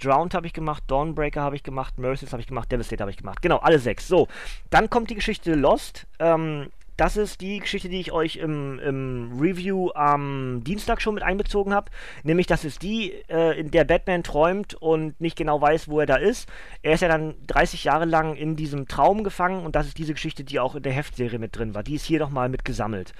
Drowned 0.00 0.34
habe 0.34 0.46
ich 0.46 0.52
gemacht, 0.52 0.84
Dawnbreaker 0.86 1.42
habe 1.42 1.56
ich 1.56 1.62
gemacht, 1.62 1.98
Mercies 1.98 2.32
habe 2.32 2.40
ich 2.40 2.46
gemacht, 2.46 2.70
Devastator 2.70 3.02
habe 3.02 3.10
ich 3.10 3.16
gemacht. 3.16 3.42
Genau, 3.42 3.58
alle 3.58 3.78
sechs. 3.78 4.06
So, 4.08 4.28
dann 4.70 4.88
kommt 4.88 5.10
die 5.10 5.14
Geschichte 5.14 5.54
Lost. 5.54 6.06
Ähm, 6.18 6.70
das 6.96 7.16
ist 7.16 7.40
die 7.40 7.58
Geschichte, 7.58 7.88
die 7.88 8.00
ich 8.00 8.12
euch 8.12 8.36
im, 8.36 8.78
im 8.78 9.38
Review 9.40 9.90
am 9.94 10.62
Dienstag 10.64 11.02
schon 11.02 11.14
mit 11.14 11.22
einbezogen 11.22 11.74
habe. 11.74 11.90
Nämlich, 12.22 12.46
das 12.46 12.64
ist 12.64 12.82
die, 12.82 13.12
äh, 13.28 13.58
in 13.58 13.70
der 13.70 13.84
Batman 13.84 14.22
träumt 14.22 14.74
und 14.74 15.20
nicht 15.20 15.36
genau 15.36 15.60
weiß, 15.60 15.88
wo 15.88 16.00
er 16.00 16.06
da 16.06 16.16
ist. 16.16 16.48
Er 16.82 16.94
ist 16.94 17.00
ja 17.00 17.08
dann 17.08 17.34
30 17.46 17.84
Jahre 17.84 18.04
lang 18.04 18.36
in 18.36 18.56
diesem 18.56 18.86
Traum 18.86 19.24
gefangen 19.24 19.64
und 19.64 19.74
das 19.74 19.86
ist 19.86 19.98
diese 19.98 20.14
Geschichte, 20.14 20.44
die 20.44 20.60
auch 20.60 20.74
in 20.74 20.82
der 20.82 20.92
Heftserie 20.92 21.38
mit 21.38 21.56
drin 21.56 21.74
war. 21.74 21.82
Die 21.82 21.94
ist 21.94 22.04
hier 22.04 22.20
nochmal 22.20 22.48
mit 22.48 22.64
gesammelt. 22.64 23.12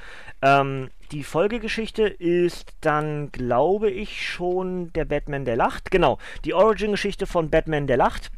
Ähm, 0.43 0.91
die 1.13 1.25
Folgegeschichte 1.25 2.07
ist 2.07 2.73
dann, 2.81 3.31
glaube 3.33 3.91
ich, 3.91 4.29
schon 4.29 4.93
der 4.93 5.05
Batman, 5.05 5.45
der 5.45 5.57
lacht. 5.57 5.91
Genau, 5.91 6.19
die 6.45 6.55
Origin-Geschichte 6.55 7.27
von 7.27 7.51
Batman, 7.51 7.87
der 7.87 7.97
lacht. 7.97 8.31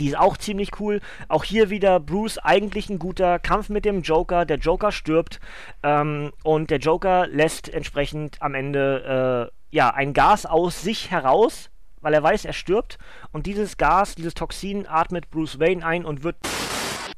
Die 0.00 0.08
ist 0.08 0.18
auch 0.18 0.36
ziemlich 0.36 0.80
cool. 0.80 1.00
Auch 1.28 1.44
hier 1.44 1.70
wieder 1.70 2.00
Bruce 2.00 2.38
eigentlich 2.38 2.90
ein 2.90 2.98
guter 2.98 3.38
Kampf 3.38 3.68
mit 3.68 3.84
dem 3.84 4.02
Joker. 4.02 4.44
Der 4.44 4.58
Joker 4.58 4.90
stirbt 4.90 5.38
ähm, 5.84 6.32
und 6.42 6.70
der 6.70 6.78
Joker 6.78 7.28
lässt 7.28 7.72
entsprechend 7.72 8.42
am 8.42 8.54
Ende 8.54 9.50
äh, 9.52 9.76
ja 9.76 9.90
ein 9.90 10.12
Gas 10.12 10.46
aus 10.46 10.82
sich 10.82 11.12
heraus, 11.12 11.70
weil 12.00 12.12
er 12.12 12.22
weiß, 12.24 12.44
er 12.44 12.52
stirbt. 12.52 12.98
Und 13.30 13.46
dieses 13.46 13.76
Gas, 13.76 14.16
dieses 14.16 14.34
Toxin 14.34 14.86
atmet 14.88 15.30
Bruce 15.30 15.60
Wayne 15.60 15.86
ein 15.86 16.04
und 16.04 16.24
wird 16.24 16.36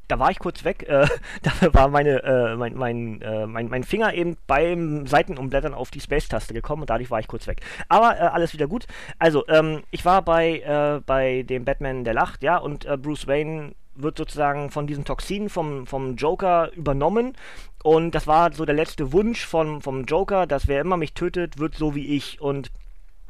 da 0.08 0.18
war 0.18 0.30
ich 0.30 0.38
kurz 0.38 0.64
weg. 0.64 0.84
Äh, 0.88 1.06
dafür 1.42 1.74
war 1.74 1.88
meine, 1.88 2.22
äh, 2.22 2.56
mein, 2.56 2.74
mein, 2.74 3.22
äh, 3.22 3.46
mein, 3.46 3.68
mein 3.68 3.84
Finger 3.84 4.14
eben 4.14 4.36
beim 4.46 5.06
Seitenumblättern 5.06 5.74
auf 5.74 5.90
die 5.90 6.00
Space-Taste 6.00 6.54
gekommen 6.54 6.82
und 6.82 6.90
dadurch 6.90 7.10
war 7.10 7.20
ich 7.20 7.28
kurz 7.28 7.46
weg. 7.46 7.60
Aber 7.88 8.16
äh, 8.16 8.22
alles 8.22 8.52
wieder 8.52 8.66
gut. 8.66 8.86
Also, 9.18 9.46
ähm, 9.48 9.82
ich 9.90 10.04
war 10.04 10.22
bei, 10.22 10.60
äh, 10.60 11.00
bei 11.04 11.42
dem 11.42 11.64
Batman, 11.64 12.04
der 12.04 12.14
lacht, 12.14 12.42
ja, 12.42 12.56
und 12.56 12.84
äh, 12.84 12.96
Bruce 12.96 13.26
Wayne 13.26 13.72
wird 13.98 14.18
sozusagen 14.18 14.70
von 14.70 14.86
diesem 14.86 15.04
Toxin 15.04 15.48
vom, 15.48 15.86
vom 15.86 16.16
Joker 16.16 16.70
übernommen. 16.72 17.32
Und 17.82 18.14
das 18.14 18.26
war 18.26 18.52
so 18.52 18.64
der 18.64 18.74
letzte 18.74 19.12
Wunsch 19.12 19.44
von, 19.46 19.80
vom 19.80 20.04
Joker, 20.04 20.46
dass 20.46 20.68
wer 20.68 20.80
immer 20.80 20.96
mich 20.96 21.14
tötet, 21.14 21.58
wird 21.58 21.74
so 21.74 21.94
wie 21.94 22.16
ich. 22.16 22.40
Und 22.40 22.70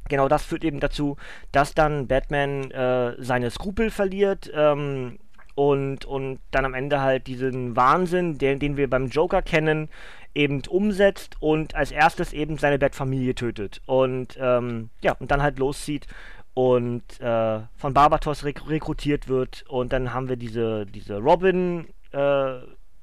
genau 0.09 0.29
das 0.29 0.45
führt 0.45 0.65
eben 0.65 0.81
dazu, 0.81 1.17
dass 1.53 1.75
dann 1.75 2.09
Batman 2.09 2.71
äh, 2.71 3.15
seine 3.23 3.51
Skrupel 3.51 3.91
verliert, 3.91 4.51
ähm, 4.55 5.19
und, 5.57 6.05
und 6.05 6.39
dann 6.53 6.65
am 6.65 6.75
Ende 6.75 7.01
halt 7.01 7.27
diesen 7.27 7.75
Wahnsinn, 7.75 8.39
den, 8.39 8.61
den 8.61 8.77
wir 8.77 8.89
beim 8.89 9.09
Joker 9.09 9.43
kennen, 9.43 9.89
eben 10.35 10.63
umsetzt 10.69 11.37
und 11.41 11.75
als 11.75 11.91
erstes 11.91 12.33
eben 12.35 12.59
seine 12.59 12.79
Bettfamilie 12.79 13.35
tötet. 13.35 13.81
Und 13.87 14.39
ähm, 14.39 14.91
ja, 15.01 15.17
und 15.19 15.31
dann 15.31 15.43
halt 15.43 15.59
loszieht 15.59 16.07
und 16.53 17.03
äh, 17.21 17.61
von 17.77 17.95
Barbatos 17.95 18.45
rek 18.45 18.69
rekrutiert 18.69 19.29
wird. 19.29 19.65
Und 19.67 19.93
dann 19.93 20.13
haben 20.13 20.29
wir 20.29 20.37
diese, 20.37 20.87
diese 20.87 21.17
Robin. 21.17 21.87
Äh, 22.13 22.61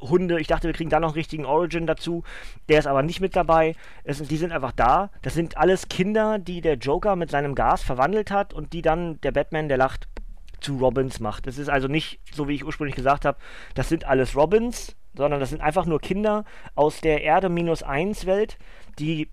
Hunde. 0.10 0.40
Ich 0.40 0.48
dachte, 0.48 0.68
wir 0.68 0.74
kriegen 0.74 0.90
da 0.90 1.00
noch 1.00 1.10
einen 1.10 1.16
richtigen 1.16 1.46
Origin 1.46 1.88
dazu. 1.88 2.24
Der 2.70 2.80
ist 2.80 2.88
aber 2.88 3.04
nicht 3.04 3.22
mit 3.22 3.36
dabei. 3.36 3.76
Es, 4.04 4.22
die 4.22 4.38
sind 4.38 4.52
einfach 4.52 4.74
da. 4.74 5.10
Das 5.22 5.34
sind 5.34 5.58
alles 5.58 5.88
Kinder, 5.88 6.40
die 6.40 6.62
der 6.62 6.76
Joker 6.76 7.16
mit 7.16 7.32
seinem 7.32 7.56
Gas 7.56 7.84
verwandelt 7.84 8.32
hat 8.32 8.54
und 8.54 8.74
die 8.74 8.82
dann 8.82 9.20
der 9.22 9.32
Batman, 9.32 9.70
der 9.70 9.78
lacht, 9.78 10.08
zu 10.63 10.77
Robins 10.77 11.20
macht. 11.20 11.48
Das 11.48 11.58
ist 11.58 11.70
also 11.70 11.88
nicht, 11.88 12.20
so 12.34 12.48
wie 12.48 12.55
ich 12.55 12.65
ursprünglich 12.65 12.96
gesagt 12.96 13.25
habe, 13.25 13.38
das 13.75 13.89
sind 13.89 14.05
alles 14.05 14.36
Robins, 14.36 14.96
sondern 15.15 15.39
das 15.39 15.50
sind 15.50 15.62
einfach 15.62 15.86
nur 15.86 16.00
Kinder 16.00 16.46
aus 16.75 17.01
der 17.01 17.22
Erde 17.22 17.50
minus 17.50 17.84
1 17.84 18.25
Welt, 18.25 18.58
die 19.00 19.29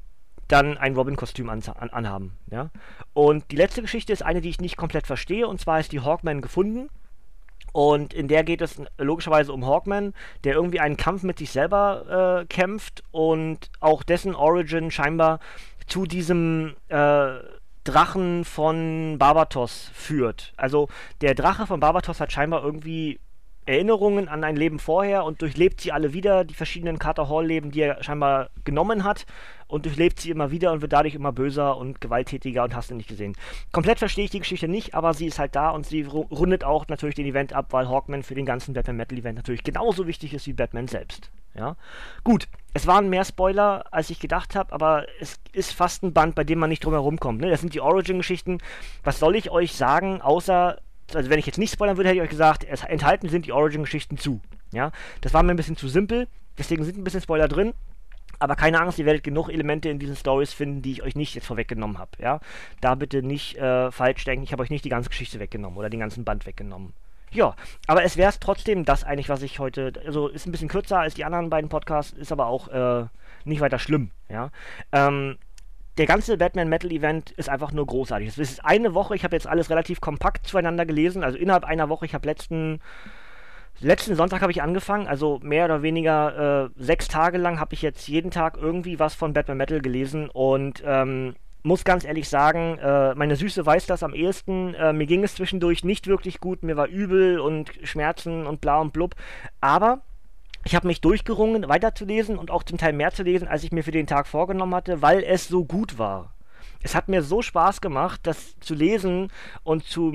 dann 0.49 0.76
ein 0.76 0.94
Robin-Kostüm 0.94 1.49
an, 1.49 1.62
an, 1.78 1.90
anhaben. 1.90 2.37
Ja? 2.50 2.70
Und 3.12 3.50
die 3.50 3.56
letzte 3.56 3.82
Geschichte 3.82 4.12
ist 4.12 4.22
eine, 4.22 4.40
die 4.40 4.50
ich 4.50 4.60
nicht 4.60 4.76
komplett 4.76 5.06
verstehe, 5.06 5.46
und 5.46 5.60
zwar 5.60 5.80
ist 5.80 5.92
die 5.92 6.00
Hawkman 6.00 6.40
gefunden. 6.40 6.88
Und 7.72 8.12
in 8.12 8.26
der 8.26 8.42
geht 8.42 8.62
es 8.62 8.82
logischerweise 8.99 9.52
um 9.52 9.64
Hawkman, 9.64 10.12
der 10.42 10.54
irgendwie 10.54 10.80
einen 10.80 10.96
Kampf 10.96 11.22
mit 11.22 11.38
sich 11.38 11.52
selber 11.52 12.40
äh, 12.42 12.46
kämpft 12.46 13.04
und 13.12 13.70
auch 13.78 14.02
dessen 14.02 14.34
Origin 14.34 14.90
scheinbar 14.90 15.38
zu 15.87 16.04
diesem 16.04 16.75
äh, 16.88 17.38
Drachen 17.90 18.44
von 18.44 19.16
Barbatos 19.18 19.90
führt. 19.92 20.52
Also 20.56 20.88
der 21.20 21.35
Drache 21.35 21.66
von 21.66 21.80
Barbatos 21.80 22.20
hat 22.20 22.30
scheinbar 22.30 22.62
irgendwie 22.62 23.18
Erinnerungen 23.66 24.28
an 24.28 24.44
ein 24.44 24.56
Leben 24.56 24.78
vorher 24.78 25.25
und 25.25 25.42
durchlebt 25.42 25.80
sie 25.80 25.92
alle 25.92 26.12
wieder, 26.12 26.44
die 26.44 26.54
verschiedenen 26.54 26.99
Carter 26.99 27.28
Hall-Leben, 27.28 27.70
die 27.70 27.80
er 27.80 28.02
scheinbar 28.02 28.50
genommen 28.64 29.04
hat 29.04 29.26
und 29.66 29.87
durchlebt 29.87 30.20
sie 30.20 30.30
immer 30.30 30.50
wieder 30.50 30.73
und 30.73 30.82
wird 30.82 30.92
dadurch 30.92 31.14
immer 31.14 31.32
böser 31.32 31.76
und 31.76 32.00
gewalttätiger 32.00 32.64
und 32.64 32.75
hast 32.75 32.90
du 32.90 32.94
nicht 32.94 33.09
gesehen. 33.09 33.35
Komplett 33.73 33.99
verstehe 33.99 34.25
ich 34.25 34.30
die 34.30 34.40
Geschichte 34.40 34.68
nicht, 34.68 34.94
aber 34.94 35.14
sie 35.14 35.26
ist 35.26 35.38
halt 35.38 35.54
da 35.56 35.70
und 35.70 35.87
sie 35.87 36.02
rundet 36.02 36.64
auch 36.64 36.88
natürlich 36.88 37.16
den 37.16 37.26
Event 37.26 37.52
ab, 37.52 37.66
weil 37.70 37.88
Hawkman 37.88 38.23
für 38.23 38.35
den 38.35 38.47
ganzen 38.47 38.73
Batman 38.73 38.97
Metal 38.97 39.18
Event 39.18 39.37
natürlich 39.37 39.64
genauso 39.64 40.06
wichtig 40.06 40.32
ist 40.32 40.47
wie 40.47 40.52
Batman 40.52 40.88
selbst. 40.88 41.30
Ja, 41.54 41.76
gut. 42.25 42.49
Es 42.73 42.87
waren 42.87 43.09
mehr 43.09 43.25
Spoiler, 43.25 43.85
als 43.91 44.11
ich 44.11 44.21
gedacht 44.21 44.55
habe, 44.55 44.73
aber 44.73 45.07
es 45.21 45.41
ist 45.53 45.73
fast 45.73 46.03
ein 46.03 46.12
Band, 46.12 46.35
bei 46.35 46.45
dem 46.45 46.59
man 46.59 46.71
nicht 46.71 46.85
drum 46.85 46.93
herum 46.93 47.19
kommt. 47.19 47.41
Ne? 47.41 47.50
Das 47.50 47.61
sind 47.61 47.75
die 47.75 47.81
Origin-Geschichten. 47.81 48.59
Was 49.03 49.19
soll 49.19 49.35
ich 49.35 49.50
euch 49.50 49.75
sagen, 49.75 50.21
außer, 50.21 50.79
also 51.12 51.31
wenn 51.31 51.39
ich 51.39 51.47
jetzt 51.47 51.59
nicht 51.59 51.73
spoilern 51.73 51.97
würde, 51.97 52.09
hätte 52.09 52.19
ich 52.19 52.23
euch 52.23 52.31
gesagt, 52.31 52.65
es 52.69 52.85
enthalten 52.85 53.29
sind 53.29 53.47
die 53.47 53.53
Origin-Geschichten 53.53 54.19
zu. 54.19 54.41
Ja, 54.73 54.93
das 55.21 55.35
war 55.35 55.43
mir 55.43 55.50
ein 55.50 55.57
bisschen 55.57 55.77
zu 55.77 55.89
simpel, 55.89 56.29
deswegen 56.57 56.85
sind 56.85 56.97
ein 56.97 57.05
bisschen 57.05 57.23
Spoiler 57.23 57.49
drin. 57.49 57.75
Aber 58.39 58.57
keine 58.57 58.81
Angst, 58.81 58.99
ihr 58.99 59.05
werdet 59.05 59.23
genug 59.25 59.50
Elemente 59.50 59.91
in 59.91 59.99
diesen 59.99 60.17
Stories 60.17 60.55
finden, 60.55 60.81
die 60.81 60.93
ich 60.93 61.03
euch 61.03 61.15
nicht 61.15 61.35
jetzt 61.35 61.47
vorweggenommen 61.47 61.99
habe. 61.99 62.12
Ja, 62.19 62.41
da 62.81 62.95
bitte 62.95 63.23
nicht 63.23 63.57
äh, 63.57 63.91
falsch 63.91 64.25
denken. 64.25 64.45
Ich 64.45 64.53
habe 64.53 64.62
euch 64.62 64.71
nicht 64.71 64.85
die 64.85 64.89
ganze 64.89 65.11
Geschichte 65.11 65.41
weggenommen 65.41 65.77
oder 65.79 65.91
den 65.91 66.00
ganzen 66.00 66.25
Band 66.25 66.47
weggenommen. 66.47 66.95
Ja, 67.32 67.54
aber 67.87 68.02
es 68.04 68.16
wäre 68.16 68.30
es 68.30 68.40
trotzdem 68.40 68.84
das 68.84 69.04
eigentlich, 69.04 69.28
was 69.28 69.42
ich 69.42 69.58
heute. 69.58 69.92
Also 70.04 70.28
ist 70.28 70.46
ein 70.46 70.52
bisschen 70.52 70.68
kürzer 70.68 70.99
als 70.99 71.14
die 71.14 71.25
anderen 71.25 71.50
beiden 71.50 71.68
Podcasts, 71.68 72.12
ist 72.12 72.32
aber 72.32 72.46
auch 72.46 72.68
äh, 72.68 73.06
nicht 73.44 73.60
weiter 73.60 73.78
schlimm. 73.78 74.10
Ja. 74.28 74.50
Ähm, 74.92 75.38
der 75.99 76.06
ganze 76.06 76.38
Batman 76.38 76.68
Metal 76.68 76.90
Event 76.90 77.30
ist 77.32 77.49
einfach 77.49 77.72
nur 77.72 77.87
großartig. 77.87 78.28
Es 78.28 78.38
ist 78.38 78.64
eine 78.64 78.94
Woche, 78.94 79.14
ich 79.14 79.25
habe 79.25 79.37
jetzt 79.37 79.46
alles 79.46 79.70
relativ 79.70 80.00
kompakt 80.00 80.46
zueinander 80.46 80.87
gelesen, 80.87 81.22
also 81.22 81.37
innerhalb 81.37 81.64
einer 81.64 81.88
Woche, 81.88 82.06
ich 82.06 82.14
habe 82.14 82.26
letzten 82.26 82.80
letzten 83.80 84.14
Sonntag 84.14 84.42
habe 84.42 84.52
ich 84.52 84.62
angefangen, 84.62 85.06
also 85.06 85.40
mehr 85.42 85.64
oder 85.64 85.82
weniger 85.82 86.66
äh, 86.66 86.82
sechs 86.82 87.08
Tage 87.08 87.38
lang 87.38 87.58
habe 87.60 87.75
ich 87.75 87.82
jetzt 87.82 88.08
jeden 88.08 88.30
Tag 88.30 88.56
irgendwie 88.56 88.99
was 88.99 89.14
von 89.14 89.32
Batman 89.32 89.56
Metal 89.56 89.80
gelesen 89.80 90.28
und 90.28 90.82
ähm, 90.84 91.34
muss 91.62 91.85
ganz 91.85 92.05
ehrlich 92.05 92.29
sagen, 92.29 92.79
äh, 92.79 93.14
meine 93.14 93.37
Süße 93.37 93.64
weiß 93.64 93.87
das 93.87 94.02
am 94.02 94.14
ehesten. 94.14 94.75
Äh, 94.75 94.93
mir 94.93 95.07
ging 95.07 95.25
es 95.25 95.35
zwischendurch 95.35 95.85
nicht 95.85 96.07
wirklich 96.07 96.40
gut, 96.40 96.62
mir 96.62 96.76
war 96.76 96.88
übel 96.88 97.40
und 97.40 97.71
Schmerzen 97.83 98.47
und 98.47 98.61
bla 98.61 98.81
und 98.81 98.93
blub. 98.93 99.14
Aber 99.61 100.02
ich 100.64 100.75
habe 100.75 100.87
mich 100.87 101.00
durchgerungen, 101.00 101.69
weiterzulesen 101.69 102.38
und 102.38 102.50
auch 102.50 102.62
zum 102.62 102.79
Teil 102.79 102.93
mehr 102.93 103.12
zu 103.12 103.23
lesen, 103.23 103.49
als 103.49 103.64
ich 103.64 103.73
mir 103.73 103.83
für 103.83 103.90
den 103.90 104.07
Tag 104.07 104.26
vorgenommen 104.26 104.75
hatte, 104.75 105.02
weil 105.02 105.23
es 105.23 105.49
so 105.49 105.64
gut 105.64 105.99
war. 105.99 106.35
Es 106.83 106.95
hat 106.95 107.09
mir 107.09 107.23
so 107.23 107.43
Spaß 107.43 107.81
gemacht, 107.81 108.21
das 108.25 108.59
zu 108.61 108.75
lesen 108.75 109.31
und 109.62 109.85
zu 109.85 110.12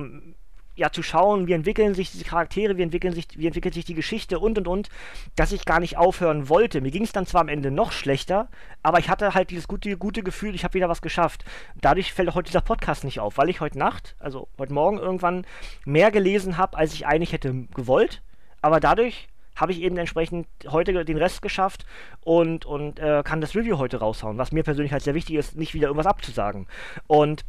ja, 0.75 0.91
zu 0.91 1.03
schauen, 1.03 1.47
wie 1.47 1.53
entwickeln 1.53 1.93
sich 1.93 2.11
diese 2.11 2.25
Charaktere, 2.25 2.77
wie 2.77 2.83
entwickeln 2.83 3.13
sich, 3.13 3.27
wie 3.35 3.47
entwickelt 3.47 3.73
sich 3.73 3.85
die 3.85 3.93
Geschichte 3.93 4.39
und 4.39 4.57
und 4.57 4.67
und, 4.67 4.89
dass 5.35 5.51
ich 5.51 5.65
gar 5.65 5.79
nicht 5.79 5.97
aufhören 5.97 6.49
wollte. 6.49 6.81
Mir 6.81 6.91
ging 6.91 7.03
es 7.03 7.11
dann 7.11 7.25
zwar 7.25 7.41
am 7.41 7.47
Ende 7.47 7.71
noch 7.71 7.91
schlechter, 7.91 8.49
aber 8.83 8.99
ich 8.99 9.09
hatte 9.09 9.33
halt 9.33 9.49
dieses 9.49 9.67
gute, 9.67 9.97
gute 9.97 10.23
Gefühl, 10.23 10.53
ich 10.53 10.63
habe 10.63 10.73
wieder 10.73 10.89
was 10.89 11.01
geschafft. 11.01 11.45
Dadurch 11.79 12.13
fällt 12.13 12.33
heute 12.35 12.47
dieser 12.47 12.61
Podcast 12.61 13.03
nicht 13.03 13.19
auf, 13.19 13.37
weil 13.37 13.49
ich 13.49 13.61
heute 13.61 13.79
Nacht, 13.79 14.15
also 14.19 14.47
heute 14.57 14.73
Morgen 14.73 14.97
irgendwann 14.97 15.45
mehr 15.85 16.11
gelesen 16.11 16.57
habe, 16.57 16.77
als 16.77 16.93
ich 16.93 17.07
eigentlich 17.07 17.31
hätte 17.31 17.53
gewollt. 17.73 18.21
Aber 18.61 18.79
dadurch 18.79 19.27
habe 19.55 19.71
ich 19.71 19.81
eben 19.81 19.97
entsprechend 19.97 20.47
heute 20.67 21.05
den 21.05 21.17
Rest 21.17 21.41
geschafft 21.41 21.85
und, 22.21 22.65
und 22.65 22.99
äh, 22.99 23.23
kann 23.23 23.41
das 23.41 23.55
Review 23.55 23.77
heute 23.77 23.97
raushauen, 23.97 24.37
was 24.37 24.51
mir 24.51 24.63
persönlich 24.63 24.91
halt 24.91 25.03
sehr 25.03 25.15
wichtig 25.15 25.35
ist, 25.35 25.55
nicht 25.55 25.73
wieder 25.73 25.87
irgendwas 25.87 26.07
abzusagen. 26.07 26.67
Und 27.07 27.45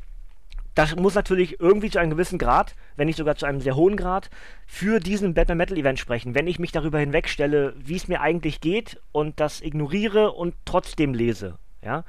das 0.77 0.95
muss 0.95 1.15
natürlich 1.15 1.59
irgendwie 1.59 1.91
zu 1.91 1.99
einem 1.99 2.11
gewissen 2.11 2.39
Grad, 2.39 2.77
wenn 2.97 3.07
nicht 3.07 3.17
sogar 3.17 3.35
zu 3.35 3.47
einem 3.47 3.63
sehr 3.63 3.77
hohen 3.77 3.97
Grad, 3.97 4.29
für 4.67 5.01
diesen 5.01 5.33
Batman 5.33 5.57
Metal 5.57 5.79
Event 5.79 5.99
sprechen. 5.99 6.35
Wenn 6.35 6.47
ich 6.47 6.59
mich 6.59 6.71
darüber 6.71 6.99
hinwegstelle, 6.99 7.75
wie 7.79 7.97
es 7.97 8.09
mir 8.09 8.21
eigentlich 8.21 8.61
geht 8.61 9.01
und 9.11 9.41
das 9.41 9.63
ignoriere 9.63 10.33
und 10.33 10.55
trotzdem 10.67 11.15
lese. 11.15 11.59
Ja? 11.83 12.05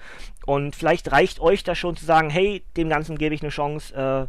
Und 0.45 0.75
vielleicht 0.75 1.13
reicht 1.13 1.39
euch 1.39 1.63
das 1.63 1.77
schon 1.77 1.95
zu 1.95 2.05
sagen, 2.05 2.29
hey, 2.29 2.61
dem 2.75 2.89
Ganzen 2.89 3.17
gebe 3.17 3.33
ich 3.33 3.41
eine 3.41 3.51
Chance. 3.51 3.95
Äh, 3.95 4.27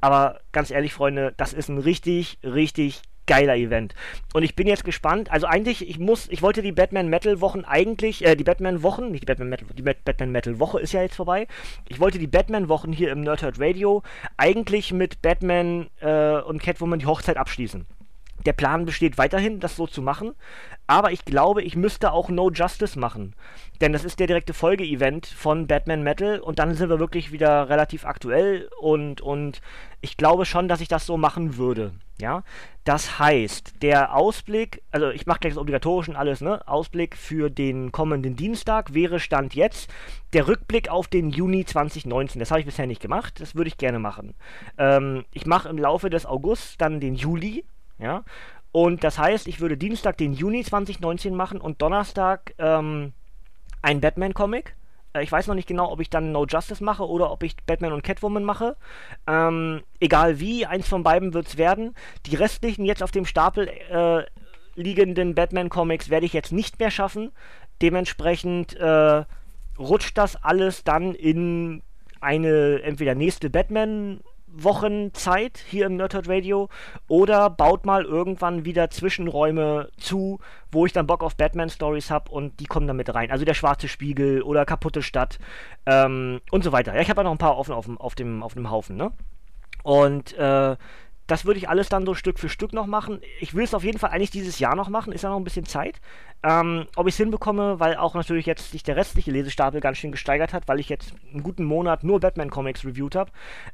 aber 0.00 0.40
ganz 0.52 0.70
ehrlich, 0.70 0.94
Freunde, 0.94 1.34
das 1.36 1.52
ist 1.52 1.68
ein 1.68 1.78
richtig, 1.78 2.38
richtig 2.44 3.02
geiler 3.30 3.54
Event. 3.54 3.94
Und 4.34 4.42
ich 4.42 4.56
bin 4.56 4.66
jetzt 4.66 4.84
gespannt. 4.84 5.30
Also 5.30 5.46
eigentlich, 5.46 5.88
ich 5.88 6.00
muss, 6.00 6.28
ich 6.30 6.42
wollte 6.42 6.62
die 6.62 6.72
Batman 6.72 7.06
Metal 7.06 7.40
Wochen 7.40 7.64
eigentlich, 7.64 8.26
äh, 8.26 8.34
die 8.34 8.42
Batman 8.42 8.82
Wochen, 8.82 9.12
nicht 9.12 9.22
die 9.22 9.26
Batman 9.26 9.50
Metal, 9.50 9.68
die 9.72 9.82
Batman 9.82 10.32
Metal 10.32 10.58
Woche 10.58 10.80
ist 10.80 10.92
ja 10.92 11.02
jetzt 11.02 11.14
vorbei. 11.14 11.46
Ich 11.88 12.00
wollte 12.00 12.18
die 12.18 12.26
Batman 12.26 12.68
Wochen 12.68 12.92
hier 12.92 13.12
im 13.12 13.20
Nerdhurt 13.20 13.60
Radio 13.60 14.02
eigentlich 14.36 14.92
mit 14.92 15.22
Batman 15.22 15.86
äh, 16.00 16.40
und 16.40 16.60
Catwoman 16.60 16.98
die 16.98 17.06
Hochzeit 17.06 17.36
abschließen. 17.36 17.86
Der 18.46 18.52
Plan 18.52 18.86
besteht 18.86 19.18
weiterhin, 19.18 19.60
das 19.60 19.76
so 19.76 19.86
zu 19.86 20.02
machen, 20.02 20.32
aber 20.86 21.12
ich 21.12 21.24
glaube, 21.24 21.62
ich 21.62 21.76
müsste 21.76 22.12
auch 22.12 22.28
No 22.30 22.50
Justice 22.50 22.98
machen. 22.98 23.34
Denn 23.80 23.92
das 23.92 24.04
ist 24.04 24.18
der 24.18 24.26
direkte 24.26 24.54
Folge-Event 24.54 25.26
von 25.26 25.66
Batman 25.66 26.02
Metal 26.02 26.40
und 26.40 26.58
dann 26.58 26.74
sind 26.74 26.90
wir 26.90 26.98
wirklich 26.98 27.32
wieder 27.32 27.68
relativ 27.68 28.04
aktuell 28.04 28.68
und, 28.80 29.20
und 29.20 29.60
ich 30.00 30.16
glaube 30.16 30.46
schon, 30.46 30.68
dass 30.68 30.80
ich 30.80 30.88
das 30.88 31.06
so 31.06 31.16
machen 31.16 31.56
würde. 31.56 31.92
Ja, 32.20 32.42
das 32.84 33.18
heißt, 33.18 33.82
der 33.82 34.14
Ausblick, 34.14 34.82
also 34.90 35.10
ich 35.10 35.26
mache 35.26 35.40
gleich 35.40 35.54
das 35.54 35.60
Obligatorischen 35.60 36.16
alles, 36.16 36.42
ne? 36.42 36.66
Ausblick 36.68 37.16
für 37.16 37.50
den 37.50 37.92
kommenden 37.92 38.36
Dienstag 38.36 38.92
wäre 38.92 39.20
Stand 39.20 39.54
jetzt 39.54 39.90
der 40.34 40.46
Rückblick 40.46 40.90
auf 40.90 41.08
den 41.08 41.30
Juni 41.30 41.64
2019. 41.64 42.38
Das 42.38 42.50
habe 42.50 42.60
ich 42.60 42.66
bisher 42.66 42.86
nicht 42.86 43.00
gemacht, 43.00 43.40
das 43.40 43.54
würde 43.54 43.68
ich 43.68 43.78
gerne 43.78 43.98
machen. 43.98 44.34
Ähm, 44.76 45.24
ich 45.32 45.46
mache 45.46 45.70
im 45.70 45.78
Laufe 45.78 46.10
des 46.10 46.26
Augusts 46.26 46.76
dann 46.76 47.00
den 47.00 47.14
Juli, 47.14 47.64
ja. 48.00 48.24
Und 48.72 49.02
das 49.02 49.18
heißt, 49.18 49.48
ich 49.48 49.60
würde 49.60 49.76
Dienstag 49.76 50.16
den 50.16 50.32
Juni 50.32 50.64
2019 50.64 51.34
machen 51.34 51.60
und 51.60 51.82
Donnerstag 51.82 52.54
ähm, 52.58 53.12
ein 53.82 54.00
Batman-Comic. 54.00 54.76
Äh, 55.12 55.24
ich 55.24 55.32
weiß 55.32 55.46
noch 55.48 55.54
nicht 55.54 55.68
genau, 55.68 55.90
ob 55.90 56.00
ich 56.00 56.10
dann 56.10 56.32
No 56.32 56.46
Justice 56.46 56.82
mache 56.82 57.08
oder 57.08 57.32
ob 57.32 57.42
ich 57.42 57.56
Batman 57.66 57.92
und 57.92 58.02
Catwoman 58.02 58.44
mache. 58.44 58.76
Ähm, 59.26 59.82
egal 59.98 60.38
wie, 60.40 60.66
eins 60.66 60.88
von 60.88 61.02
beiden 61.02 61.34
wird 61.34 61.48
es 61.48 61.56
werden. 61.56 61.94
Die 62.26 62.36
restlichen 62.36 62.84
jetzt 62.84 63.02
auf 63.02 63.10
dem 63.10 63.26
Stapel 63.26 63.68
äh, 63.68 64.24
liegenden 64.74 65.34
Batman-Comics 65.34 66.08
werde 66.08 66.26
ich 66.26 66.32
jetzt 66.32 66.52
nicht 66.52 66.78
mehr 66.78 66.90
schaffen. 66.90 67.32
Dementsprechend 67.82 68.76
äh, 68.76 69.24
rutscht 69.78 70.16
das 70.16 70.36
alles 70.36 70.84
dann 70.84 71.14
in 71.14 71.82
eine 72.20 72.82
entweder 72.82 73.14
nächste 73.14 73.50
Batman 73.50 74.20
Wochen 74.52 75.12
Zeit 75.14 75.58
hier 75.66 75.86
im 75.86 75.96
Nerdhurt 75.96 76.28
Radio 76.28 76.68
oder 77.08 77.50
baut 77.50 77.84
mal 77.86 78.04
irgendwann 78.04 78.64
wieder 78.64 78.90
Zwischenräume 78.90 79.90
zu, 79.96 80.38
wo 80.70 80.86
ich 80.86 80.92
dann 80.92 81.06
Bock 81.06 81.22
auf 81.22 81.36
Batman-Stories 81.36 82.10
habe 82.10 82.30
und 82.30 82.60
die 82.60 82.66
kommen 82.66 82.86
dann 82.86 82.96
mit 82.96 83.14
rein. 83.14 83.30
Also 83.30 83.44
der 83.44 83.54
schwarze 83.54 83.88
Spiegel 83.88 84.42
oder 84.42 84.64
kaputte 84.64 85.02
Stadt 85.02 85.38
ähm, 85.86 86.40
und 86.50 86.64
so 86.64 86.72
weiter. 86.72 86.94
Ja, 86.94 87.00
ich 87.00 87.10
habe 87.10 87.20
ja 87.20 87.24
noch 87.24 87.32
ein 87.32 87.38
paar 87.38 87.56
offen 87.56 87.74
auf, 87.74 87.88
auf, 87.98 88.14
dem, 88.14 88.42
auf 88.42 88.54
dem 88.54 88.70
Haufen, 88.70 88.96
ne? 88.96 89.12
Und 89.82 90.36
äh, 90.36 90.76
das 91.30 91.44
würde 91.44 91.58
ich 91.58 91.68
alles 91.68 91.88
dann 91.88 92.04
so 92.04 92.14
Stück 92.14 92.38
für 92.38 92.48
Stück 92.48 92.72
noch 92.72 92.86
machen. 92.86 93.20
Ich 93.40 93.54
will 93.54 93.64
es 93.64 93.74
auf 93.74 93.84
jeden 93.84 93.98
Fall 93.98 94.10
eigentlich 94.10 94.32
dieses 94.32 94.58
Jahr 94.58 94.74
noch 94.74 94.88
machen, 94.88 95.12
ist 95.12 95.22
ja 95.22 95.30
noch 95.30 95.36
ein 95.36 95.44
bisschen 95.44 95.64
Zeit. 95.64 96.00
Ähm, 96.42 96.86
ob 96.96 97.06
ich 97.06 97.14
es 97.14 97.18
hinbekomme, 97.18 97.78
weil 97.78 97.96
auch 97.96 98.14
natürlich 98.14 98.46
jetzt 98.46 98.72
sich 98.72 98.82
der 98.82 98.96
restliche 98.96 99.30
Lesestapel 99.30 99.80
ganz 99.80 99.98
schön 99.98 100.10
gesteigert 100.10 100.52
hat, 100.52 100.66
weil 100.66 100.80
ich 100.80 100.88
jetzt 100.88 101.14
einen 101.32 101.42
guten 101.42 101.64
Monat 101.64 102.02
nur 102.02 102.18
Batman-Comics 102.18 102.84
reviewed 102.84 103.14
habe, 103.14 103.30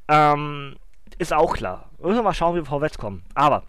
ähm, 0.09 0.77
ist 1.19 1.33
auch 1.33 1.55
klar. 1.55 1.89
Müssen 1.99 2.17
wir 2.17 2.23
mal 2.23 2.35
schauen, 2.35 2.55
wie 2.55 2.61
wir 2.61 2.67
vorwärts 2.67 2.99
kommen. 2.99 3.23
Aber 3.35 3.63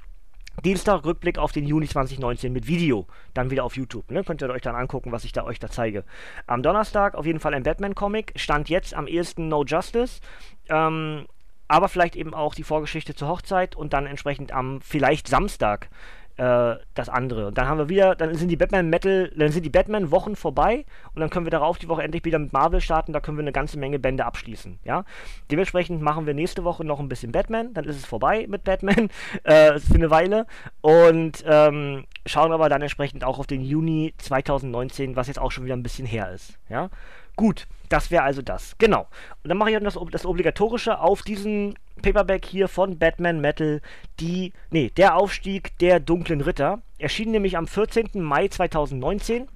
Dienstag 0.65 1.06
Rückblick 1.06 1.38
auf 1.38 1.52
den 1.52 1.65
Juni 1.65 1.88
2019 1.88 2.52
mit 2.52 2.67
Video, 2.67 3.06
dann 3.36 3.52
wieder 3.52 3.63
auf 3.63 3.78
YouTube. 3.78 4.10
Ne? 4.12 4.23
Könnt 4.23 4.41
ihr 4.41 4.50
euch 4.50 4.63
dann 4.63 4.76
angucken, 4.76 5.12
was 5.12 5.23
ich 5.23 5.32
da 5.32 5.45
euch 5.45 5.60
da 5.60 5.69
zeige. 5.69 6.04
Am 6.47 6.63
Donnerstag 6.63 7.15
auf 7.15 7.26
jeden 7.26 7.39
Fall 7.39 7.54
ein 7.54 7.63
Batman-Comic. 7.63 8.34
Stand 8.36 8.67
jetzt 8.67 8.95
am 8.95 9.08
ehesten 9.08 9.47
No 9.47 9.63
Justice. 9.63 10.19
Ähm, 10.67 11.28
aber 11.67 11.89
vielleicht 11.89 12.15
eben 12.15 12.34
auch 12.34 12.56
die 12.56 12.63
Vorgeschichte 12.63 13.15
zur 13.15 13.27
Hochzeit 13.27 13.75
und 13.75 13.93
dann 13.93 14.06
entsprechend 14.06 14.51
am 14.51 14.82
vielleicht 14.82 15.27
Samstag 15.27 15.89
äh, 16.38 16.75
das 16.93 17.10
andere. 17.10 17.47
Und 17.47 17.58
dann 17.58 17.67
haben 17.67 17.80
wir 17.80 17.89
wieder, 17.89 18.15
dann 18.15 18.36
sind 18.36 18.49
die 18.49 18.56
Batman 18.56 18.89
Metal, 18.89 19.32
dann 19.36 19.51
sind 19.51 19.63
die 19.63 19.69
Batman 19.69 20.12
Wochen 20.12 20.36
vorbei 20.36 20.86
und 21.13 21.19
dann 21.19 21.30
können 21.30 21.45
wir 21.45 21.51
darauf 21.51 21.80
die 21.80 21.89
Woche 21.89 22.03
endlich 22.03 22.23
wieder 22.25 22.39
mit 22.39 22.53
Marvel 22.53 22.80
starten, 22.80 23.12
da 23.12 23.19
können 23.19 23.38
wir 23.38 23.43
eine 23.43 23.51
ganze 23.51 23.80
Menge 23.80 23.99
Bände 23.99 24.25
abschließen, 24.25 24.80
ja. 24.84 25.03
Dementsprechend 25.49 26.01
machen 26.01 26.25
wir 26.25 26.34
nächste 26.34 26.63
Woche 26.63 26.86
noch 26.86 26.99
ein 26.99 27.10
bisschen 27.10 27.32
Batman, 27.32 27.73
dann 27.73 27.86
ist 27.86 27.97
es 27.97 28.06
vorbei 28.06 28.45
mit 28.47 28.63
Batman 28.63 29.10
äh, 29.43 29.80
für 29.80 29.95
eine 29.95 30.12
Weile 30.12 30.45
und 30.82 31.43
ähm, 31.47 32.06
schauen 32.25 32.51
aber 32.51 32.69
dann 32.69 32.82
entsprechend 32.82 33.23
auch 33.23 33.39
auf 33.39 33.47
den 33.47 33.62
Juni 33.62 34.13
2019, 34.19 35.15
was 35.15 35.27
jetzt 35.27 35.39
auch 35.39 35.51
schon 35.51 35.65
wieder 35.65 35.75
ein 35.75 35.84
bisschen 35.84 36.06
her 36.06 36.32
ist, 36.32 36.60
ja. 36.69 36.89
Gut, 37.38 37.67
das 37.88 38.12
wäre 38.12 38.23
also 38.23 38.41
das. 38.41 38.76
Genau. 38.80 39.08
Und 39.43 39.50
dann 39.50 39.58
mache 39.58 39.71
ich 39.71 39.80
das, 39.80 39.97
das 40.12 40.26
Obligatorische 40.26 41.00
auf 41.00 41.21
diesen 41.21 41.76
Paperback 42.02 42.45
hier 42.45 42.67
von 42.67 42.97
Batman 42.97 43.39
Metal, 43.39 43.82
die, 44.19 44.54
nee, 44.71 44.91
der 44.97 45.15
Aufstieg 45.15 45.78
der 45.78 46.00
dunklen 46.00 46.41
Ritter. 46.41 46.82
Erschien 47.00 47.32
nämlich 47.32 47.56
am 47.56 47.67
14. 47.67 48.10
Mai 48.15 48.47
2019 48.47 49.47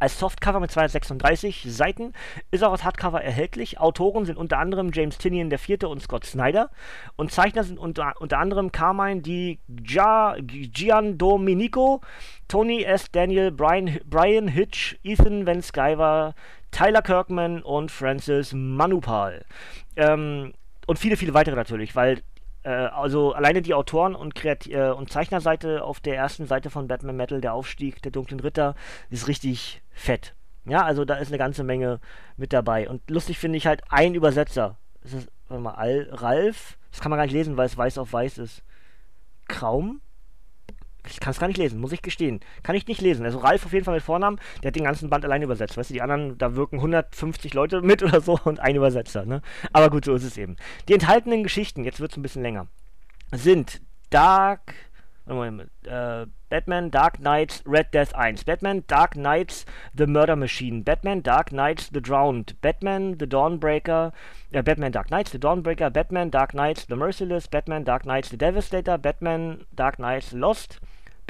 als 0.00 0.18
Softcover 0.18 0.60
mit 0.60 0.70
236 0.70 1.66
Seiten, 1.68 2.14
ist 2.50 2.64
auch 2.64 2.72
als 2.72 2.84
Hardcover 2.84 3.22
erhältlich. 3.22 3.78
Autoren 3.78 4.24
sind 4.24 4.38
unter 4.38 4.58
anderem 4.58 4.90
James 4.92 5.18
Tinian 5.18 5.50
IV. 5.50 5.84
und 5.84 6.02
Scott 6.02 6.24
Snyder. 6.24 6.70
Und 7.16 7.30
Zeichner 7.30 7.62
sind 7.62 7.78
unter, 7.78 8.14
unter 8.18 8.38
anderem 8.38 8.72
Carmine 8.72 9.20
Di 9.20 9.58
Gia, 9.68 10.36
Gian 10.40 11.18
Domenico, 11.18 12.00
Tony 12.48 12.82
S. 12.82 13.10
Daniel, 13.12 13.52
Brian, 13.52 14.00
Brian 14.06 14.48
Hitch, 14.48 14.98
Ethan 15.04 15.46
Van 15.46 15.62
Skyver, 15.62 16.34
Tyler 16.70 17.02
Kirkman 17.02 17.62
und 17.62 17.90
Francis 17.90 18.52
Manupal. 18.54 19.44
Ähm, 19.96 20.54
und 20.86 20.98
viele, 20.98 21.16
viele 21.16 21.34
weitere 21.34 21.56
natürlich, 21.56 21.94
weil 21.94 22.22
äh, 22.62 22.68
also 22.70 23.32
alleine 23.32 23.62
die 23.62 23.74
Autoren 23.74 24.14
und, 24.14 24.34
Kreat 24.34 24.66
äh, 24.66 24.90
und 24.90 25.10
Zeichnerseite 25.10 25.82
auf 25.84 26.00
der 26.00 26.16
ersten 26.16 26.46
Seite 26.46 26.70
von 26.70 26.88
Batman 26.88 27.16
Metal, 27.16 27.40
der 27.40 27.54
Aufstieg 27.54 28.02
der 28.02 28.12
dunklen 28.12 28.40
Ritter, 28.40 28.74
ist 29.10 29.28
richtig 29.28 29.82
fett. 29.90 30.34
Ja, 30.66 30.84
also 30.84 31.04
da 31.04 31.16
ist 31.16 31.28
eine 31.28 31.38
ganze 31.38 31.64
Menge 31.64 32.00
mit 32.36 32.52
dabei. 32.52 32.88
Und 32.88 33.08
lustig 33.08 33.38
finde 33.38 33.58
ich 33.58 33.66
halt 33.66 33.82
ein 33.88 34.14
Übersetzer. 34.14 34.76
Das 35.02 35.14
ist, 35.14 35.28
warte 35.48 35.62
mal, 35.62 35.74
Al 35.74 36.08
Ralf? 36.12 36.76
Das 36.90 37.00
kann 37.00 37.10
man 37.10 37.18
gar 37.18 37.24
nicht 37.24 37.32
lesen, 37.32 37.56
weil 37.56 37.66
es 37.66 37.78
weiß 37.78 37.98
auf 37.98 38.12
weiß 38.12 38.38
ist. 38.38 38.62
Kraum? 39.48 40.00
Ich 41.08 41.20
kann 41.20 41.30
es 41.30 41.38
gar 41.38 41.48
nicht 41.48 41.58
lesen, 41.58 41.80
muss 41.80 41.92
ich 41.92 42.02
gestehen. 42.02 42.40
Kann 42.62 42.76
ich 42.76 42.86
nicht 42.86 43.00
lesen. 43.00 43.24
Also 43.24 43.38
Ralf 43.38 43.64
auf 43.64 43.72
jeden 43.72 43.84
Fall 43.84 43.94
mit 43.94 44.02
Vornamen, 44.02 44.38
der 44.62 44.68
hat 44.68 44.76
den 44.76 44.84
ganzen 44.84 45.10
Band 45.10 45.24
allein 45.24 45.42
übersetzt. 45.42 45.76
Weißt 45.76 45.90
du, 45.90 45.94
die 45.94 46.02
anderen, 46.02 46.38
da 46.38 46.54
wirken 46.56 46.76
150 46.76 47.54
Leute 47.54 47.80
mit 47.82 48.02
oder 48.02 48.20
so 48.20 48.38
und 48.44 48.60
ein 48.60 48.76
Übersetzer, 48.76 49.24
ne? 49.24 49.42
Aber 49.72 49.90
gut, 49.90 50.04
so 50.04 50.14
ist 50.14 50.24
es 50.24 50.36
eben. 50.36 50.56
Die 50.88 50.94
enthaltenen 50.94 51.42
Geschichten, 51.42 51.84
jetzt 51.84 52.00
wird 52.00 52.12
es 52.12 52.16
ein 52.16 52.22
bisschen 52.22 52.42
länger, 52.42 52.66
sind 53.32 53.80
Dark, 54.10 54.74
äh, 55.26 56.26
Batman 56.48 56.90
Dark 56.90 57.18
Knights 57.18 57.62
Red 57.64 57.94
Death 57.94 58.12
1, 58.14 58.44
Batman 58.44 58.84
Dark 58.88 59.12
Knights 59.12 59.64
The 59.96 60.06
Murder 60.06 60.34
Machine, 60.34 60.82
Batman 60.82 61.22
Dark 61.22 61.50
Knights 61.50 61.90
The 61.92 62.00
Drowned, 62.00 62.60
Batman 62.60 63.16
The 63.18 63.28
Dawnbreaker, 63.28 64.12
äh, 64.50 64.62
Batman 64.62 64.90
Dark 64.90 65.08
Knights 65.08 65.30
The 65.30 65.38
Dawnbreaker, 65.38 65.90
Batman 65.90 66.32
Dark 66.32 66.50
Knights 66.50 66.86
The 66.88 66.96
Merciless, 66.96 67.46
Batman 67.46 67.84
Dark 67.84 68.02
Knights 68.02 68.30
The 68.30 68.36
Devastator, 68.36 68.98
Batman 68.98 69.64
Dark 69.76 69.96
Knights 69.96 70.32
Lost, 70.32 70.80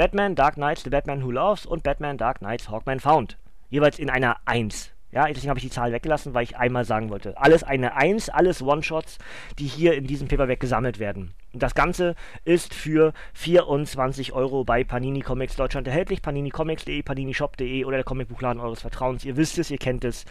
Batman 0.01 0.35
Dark 0.35 0.55
Knights 0.55 0.83
The 0.83 0.89
Batman 0.89 1.23
Who 1.23 1.31
Loves 1.31 1.67
und 1.67 1.83
Batman 1.83 2.17
Dark 2.17 2.39
Knights 2.39 2.71
Hawkman 2.71 3.01
Found. 3.01 3.37
Jeweils 3.69 3.99
in 3.99 4.09
einer 4.09 4.39
1. 4.47 4.93
Ja, 5.13 5.27
deswegen 5.27 5.51
habe 5.51 5.59
ich 5.59 5.67
die 5.67 5.71
Zahl 5.71 5.93
weggelassen, 5.93 6.33
weil 6.33 6.45
ich 6.45 6.57
einmal 6.57 6.87
sagen 6.87 7.11
wollte. 7.11 7.37
Alles 7.37 7.65
eine 7.65 7.95
Eins, 7.95 8.31
alles 8.31 8.63
One-Shots, 8.63 9.19
die 9.59 9.67
hier 9.67 9.93
in 9.93 10.07
diesem 10.07 10.27
Paperback 10.27 10.59
gesammelt 10.59 11.01
werden. 11.01 11.35
Das 11.53 11.75
Ganze 11.75 12.15
ist 12.45 12.75
für 12.75 13.13
24 13.35 14.33
Euro 14.33 14.63
bei 14.63 14.85
Panini 14.85 15.21
Comics 15.21 15.57
Deutschland 15.57 15.89
erhältlich. 15.89 16.23
PaniniComics.de, 16.23 17.03
PaniniShop.de 17.03 17.85
oder 17.85 17.97
der 17.97 18.05
Comicbuchladen 18.05 18.63
eures 18.63 18.83
Vertrauens. 18.83 19.25
Ihr 19.25 19.37
wisst 19.37 19.59
es, 19.59 19.69
ihr 19.71 19.79
kennt 19.79 20.05
es. 20.05 20.27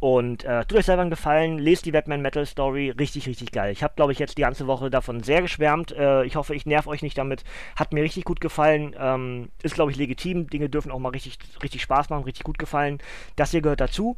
Und 0.00 0.44
äh, 0.44 0.64
tut 0.64 0.78
euch 0.78 0.86
selber 0.86 1.02
einen 1.02 1.10
Gefallen, 1.10 1.58
lest 1.58 1.84
die 1.84 1.92
Batman 1.92 2.22
Metal 2.22 2.46
Story. 2.46 2.90
Richtig, 2.98 3.26
richtig 3.28 3.52
geil. 3.52 3.72
Ich 3.72 3.82
habe, 3.82 3.92
glaube 3.94 4.12
ich, 4.12 4.18
jetzt 4.18 4.38
die 4.38 4.42
ganze 4.42 4.66
Woche 4.66 4.88
davon 4.88 5.22
sehr 5.22 5.42
geschwärmt. 5.42 5.92
Äh, 5.92 6.24
ich 6.24 6.36
hoffe, 6.36 6.54
ich 6.54 6.64
nerv 6.64 6.86
euch 6.86 7.02
nicht 7.02 7.18
damit. 7.18 7.44
Hat 7.76 7.92
mir 7.92 8.02
richtig 8.02 8.24
gut 8.24 8.40
gefallen. 8.40 8.96
Ähm, 8.98 9.50
ist, 9.62 9.74
glaube 9.74 9.90
ich, 9.90 9.98
legitim. 9.98 10.48
Dinge 10.48 10.70
dürfen 10.70 10.90
auch 10.90 10.98
mal 10.98 11.10
richtig, 11.10 11.38
richtig 11.62 11.82
Spaß 11.82 12.08
machen, 12.08 12.24
richtig 12.24 12.44
gut 12.44 12.58
gefallen. 12.58 12.98
Das 13.36 13.50
hier 13.50 13.60
gehört 13.60 13.82
dazu. 13.82 14.16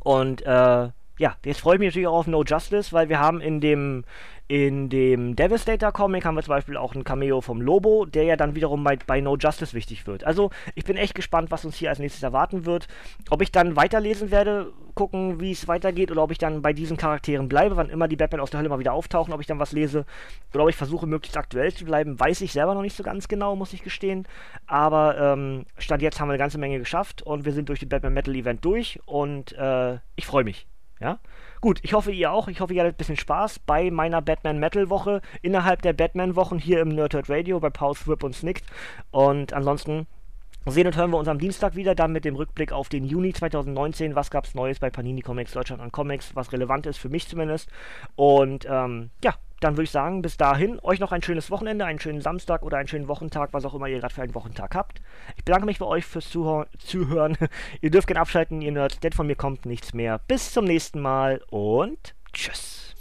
Und 0.00 0.42
äh, 0.42 0.88
ja, 1.18 1.36
jetzt 1.44 1.60
freue 1.60 1.74
ich 1.74 1.80
mich 1.80 1.88
natürlich 1.88 2.08
auch 2.08 2.18
auf 2.20 2.26
No 2.26 2.44
Justice, 2.44 2.92
weil 2.92 3.08
wir 3.08 3.18
haben 3.18 3.40
in 3.40 3.60
dem, 3.60 4.04
in 4.46 4.88
dem 4.88 5.36
Devastator 5.36 5.92
Comic 5.92 6.24
haben 6.24 6.36
wir 6.36 6.42
zum 6.42 6.54
Beispiel 6.54 6.76
auch 6.76 6.94
ein 6.94 7.04
Cameo 7.04 7.40
vom 7.40 7.60
Lobo, 7.60 8.06
der 8.06 8.22
ja 8.22 8.36
dann 8.36 8.54
wiederum 8.54 8.84
bei, 8.84 8.96
bei 8.96 9.20
No 9.20 9.36
Justice 9.36 9.74
wichtig 9.74 10.06
wird. 10.06 10.24
Also 10.24 10.50
ich 10.76 10.84
bin 10.84 10.96
echt 10.96 11.14
gespannt, 11.14 11.50
was 11.50 11.64
uns 11.64 11.76
hier 11.76 11.90
als 11.90 11.98
nächstes 11.98 12.22
erwarten 12.22 12.64
wird. 12.64 12.86
Ob 13.30 13.42
ich 13.42 13.50
dann 13.50 13.74
weiterlesen 13.74 14.30
werde, 14.30 14.72
gucken, 14.94 15.40
wie 15.40 15.50
es 15.50 15.68
weitergeht, 15.68 16.10
oder 16.10 16.22
ob 16.22 16.30
ich 16.30 16.38
dann 16.38 16.62
bei 16.62 16.72
diesen 16.72 16.96
Charakteren 16.96 17.48
bleibe, 17.48 17.76
wann 17.76 17.90
immer 17.90 18.08
die 18.08 18.16
Batman 18.16 18.40
aus 18.40 18.50
der 18.50 18.60
Hölle 18.60 18.68
mal 18.68 18.78
wieder 18.78 18.92
auftauchen, 18.92 19.34
ob 19.34 19.40
ich 19.40 19.46
dann 19.46 19.58
was 19.58 19.72
lese, 19.72 20.06
oder 20.54 20.64
ob 20.64 20.70
ich 20.70 20.76
versuche, 20.76 21.06
möglichst 21.06 21.36
aktuell 21.36 21.72
zu 21.72 21.84
bleiben, 21.84 22.18
weiß 22.18 22.40
ich 22.40 22.52
selber 22.52 22.74
noch 22.74 22.82
nicht 22.82 22.96
so 22.96 23.02
ganz 23.02 23.28
genau, 23.28 23.56
muss 23.56 23.72
ich 23.72 23.82
gestehen. 23.82 24.26
Aber 24.66 25.18
ähm, 25.18 25.66
Stand 25.78 26.00
jetzt 26.00 26.20
haben 26.20 26.28
wir 26.28 26.32
eine 26.32 26.38
ganze 26.38 26.58
Menge 26.58 26.78
geschafft 26.78 27.22
und 27.22 27.44
wir 27.44 27.52
sind 27.52 27.68
durch 27.68 27.80
den 27.80 27.88
Batman 27.88 28.14
Metal 28.14 28.34
Event 28.34 28.64
durch 28.64 29.00
und 29.04 29.52
äh, 29.58 29.98
ich 30.16 30.24
freue 30.24 30.44
mich. 30.44 30.66
Ja? 31.00 31.18
Gut, 31.60 31.80
ich 31.82 31.92
hoffe, 31.92 32.12
ihr 32.12 32.32
auch. 32.32 32.48
Ich 32.48 32.60
hoffe, 32.60 32.74
ihr 32.74 32.82
hattet 32.82 32.94
ein 32.94 32.98
bisschen 32.98 33.16
Spaß 33.16 33.60
bei 33.60 33.90
meiner 33.90 34.22
Batman 34.22 34.58
Metal 34.58 34.88
Woche 34.90 35.20
innerhalb 35.42 35.82
der 35.82 35.92
Batman 35.92 36.36
Wochen 36.36 36.58
hier 36.58 36.80
im 36.80 36.88
Nerdhurt 36.88 37.28
Radio 37.28 37.60
bei 37.60 37.70
Pause, 37.70 38.06
Whip 38.06 38.22
und 38.22 38.34
Snicked. 38.34 38.64
Und 39.10 39.52
ansonsten 39.52 40.06
sehen 40.66 40.86
und 40.86 40.96
hören 40.96 41.10
wir 41.10 41.18
uns 41.18 41.28
am 41.28 41.38
Dienstag 41.38 41.76
wieder, 41.76 41.94
dann 41.94 42.12
mit 42.12 42.24
dem 42.24 42.36
Rückblick 42.36 42.72
auf 42.72 42.88
den 42.88 43.04
Juni 43.04 43.32
2019. 43.32 44.14
Was 44.14 44.30
gab 44.30 44.44
es 44.44 44.54
Neues 44.54 44.78
bei 44.78 44.90
Panini 44.90 45.22
Comics 45.22 45.52
Deutschland 45.52 45.82
an 45.82 45.92
Comics, 45.92 46.34
was 46.36 46.52
relevant 46.52 46.86
ist 46.86 46.98
für 46.98 47.08
mich 47.08 47.28
zumindest. 47.28 47.70
Und 48.16 48.66
ähm, 48.68 49.10
ja, 49.24 49.34
dann 49.60 49.74
würde 49.74 49.84
ich 49.84 49.90
sagen, 49.90 50.22
bis 50.22 50.36
dahin, 50.36 50.78
euch 50.82 51.00
noch 51.00 51.12
ein 51.12 51.22
schönes 51.22 51.50
Wochenende, 51.50 51.84
einen 51.84 51.98
schönen 51.98 52.20
Samstag 52.20 52.62
oder 52.62 52.78
einen 52.78 52.88
schönen 52.88 53.08
Wochentag, 53.08 53.52
was 53.52 53.64
auch 53.64 53.74
immer 53.74 53.88
ihr 53.88 53.98
gerade 53.98 54.14
für 54.14 54.22
einen 54.22 54.34
Wochentag 54.34 54.74
habt. 54.74 55.00
Ich 55.36 55.44
bedanke 55.44 55.66
mich 55.66 55.78
bei 55.78 55.86
euch 55.86 56.04
fürs 56.04 56.30
Zuhör 56.30 56.66
Zuhören. 56.78 57.36
ihr 57.80 57.90
dürft 57.90 58.06
gerne 58.06 58.20
abschalten, 58.20 58.62
ihr 58.62 58.72
Nerds, 58.72 59.00
denn 59.00 59.12
von 59.12 59.26
mir 59.26 59.36
kommt 59.36 59.66
nichts 59.66 59.94
mehr. 59.94 60.20
Bis 60.28 60.52
zum 60.52 60.64
nächsten 60.64 61.00
Mal 61.00 61.42
und 61.50 62.14
tschüss. 62.32 62.94